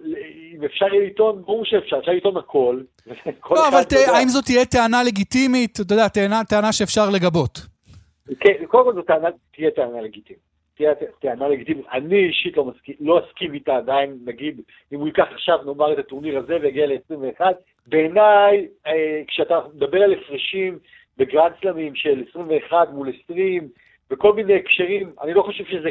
[0.55, 2.81] אם אפשר יהיה לטעון, ברור שאפשר, אפשר לטעון הכל.
[3.51, 3.83] לא, אבל
[4.15, 6.09] האם זאת תהיה טענה לגיטימית, אתה יודע,
[6.49, 7.67] טענה, שאפשר לגבות?
[8.41, 9.03] כן, קודם כל זו
[9.55, 10.48] תהיה טענה לגיטימית.
[10.79, 11.87] תהיה טענה לגיטימית.
[11.93, 14.61] אני אישית לא, מסכים, לא אסכים איתה עדיין, נגיד,
[14.93, 17.41] אם הוא ייקח עכשיו, נאמר, את הטורניר הזה ויגיע ל-21,
[17.87, 20.79] בעיניי, אה, כשאתה מדבר על הפרשים
[21.17, 23.69] בגרנד סלמים של 21 מול 20,
[24.11, 25.91] בכל מיני הקשרים, אני לא חושב שזה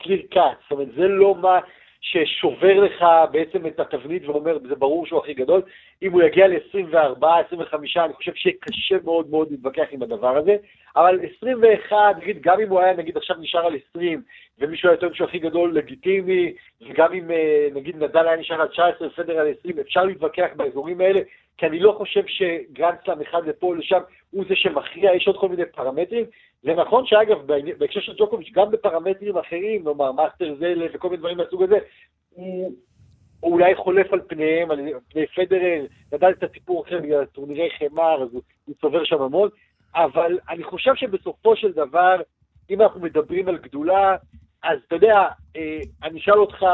[0.00, 1.58] קליר קאט, זאת אומרת, זה לא מה
[2.04, 5.62] ששובר לך בעצם את התבנית ואומר, זה ברור שהוא הכי גדול.
[6.02, 10.56] אם הוא יגיע ל-24, 25, אני חושב שיהיה קשה מאוד מאוד להתווכח עם הדבר הזה.
[10.96, 14.22] אבל 21, נגיד, גם אם הוא היה, נגיד, עכשיו נשאר על 20,
[14.58, 18.68] ומישהו היה טוען שהוא הכי גדול, לגיטימי, וגם אם, אה, נגיד, נדל היה נשאר על
[18.68, 21.20] 19, פדר על 20, אפשר להתווכח באזורים האלה,
[21.58, 24.00] כי אני לא חושב שגרנדסלאם אחד לפה או לשם
[24.30, 26.24] הוא זה שמכריע, יש עוד כל מיני פרמטרים.
[26.64, 27.38] זה נכון שאגב,
[27.78, 31.78] בהקשר של ג'וקוביץ', גם בפרמטרים אחרים, נאמר, מאסטרס אלף וכל מיני דברים מהסוג הזה,
[32.30, 32.72] הוא,
[33.42, 38.28] אולי חולף על פניהם, על פני פדרר, נדאל זה סיפור אחר בגלל טורנירי חימר, אז
[38.64, 39.48] הוא צובר שם המון,
[39.94, 42.20] אבל אני חושב שבסופו של דבר,
[42.70, 44.16] אם אנחנו מדברים על גדולה,
[44.62, 46.66] אז אתה יודע, אה, אני אשאל אותך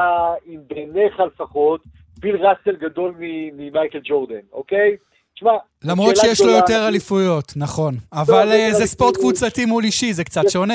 [0.46, 1.82] אם בעיניך לפחות,
[2.20, 4.96] ביל ראסל גדול ממייקל ג'ורדן, אוקיי?
[5.40, 5.52] תשמע,
[5.84, 7.96] למרות שיש לו יותר אליפויות, נכון.
[8.12, 10.74] אבל אה, זה ספורט קבוצתי מול אישי, זה קצת שונה.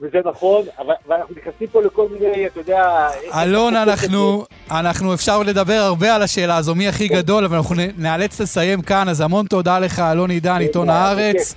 [0.00, 0.64] וזה נכון,
[1.08, 3.08] ואנחנו נכנסים פה לכל מיני, אתה יודע...
[3.34, 8.40] אלון, אנחנו, אנחנו אפשר לדבר הרבה על השאלה הזו, מי הכי גדול, אבל אנחנו נאלץ
[8.40, 11.54] לסיים כאן, אז המון תודה לך, אלון עידן, עיתון הארץ.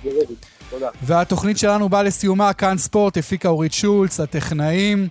[1.02, 5.08] והתוכנית שלנו באה לסיומה, כאן ספורט, הפיקה אורית שולץ, הטכנאים,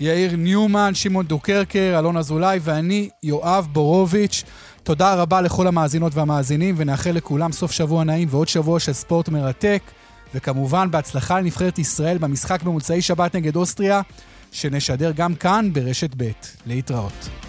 [0.00, 4.44] יאיר ניומן, שמעון דוקרקר, אלון אזולאי ואני, יואב בורוביץ'.
[4.84, 9.82] תודה רבה לכל המאזינות והמאזינים, ונאחל לכולם סוף שבוע נעים ועוד שבוע של ספורט מרתק.
[10.34, 14.00] וכמובן, בהצלחה לנבחרת ישראל במשחק במוצאי שבת נגד אוסטריה,
[14.52, 16.30] שנשדר גם כאן ברשת ב'.
[16.66, 17.43] להתראות.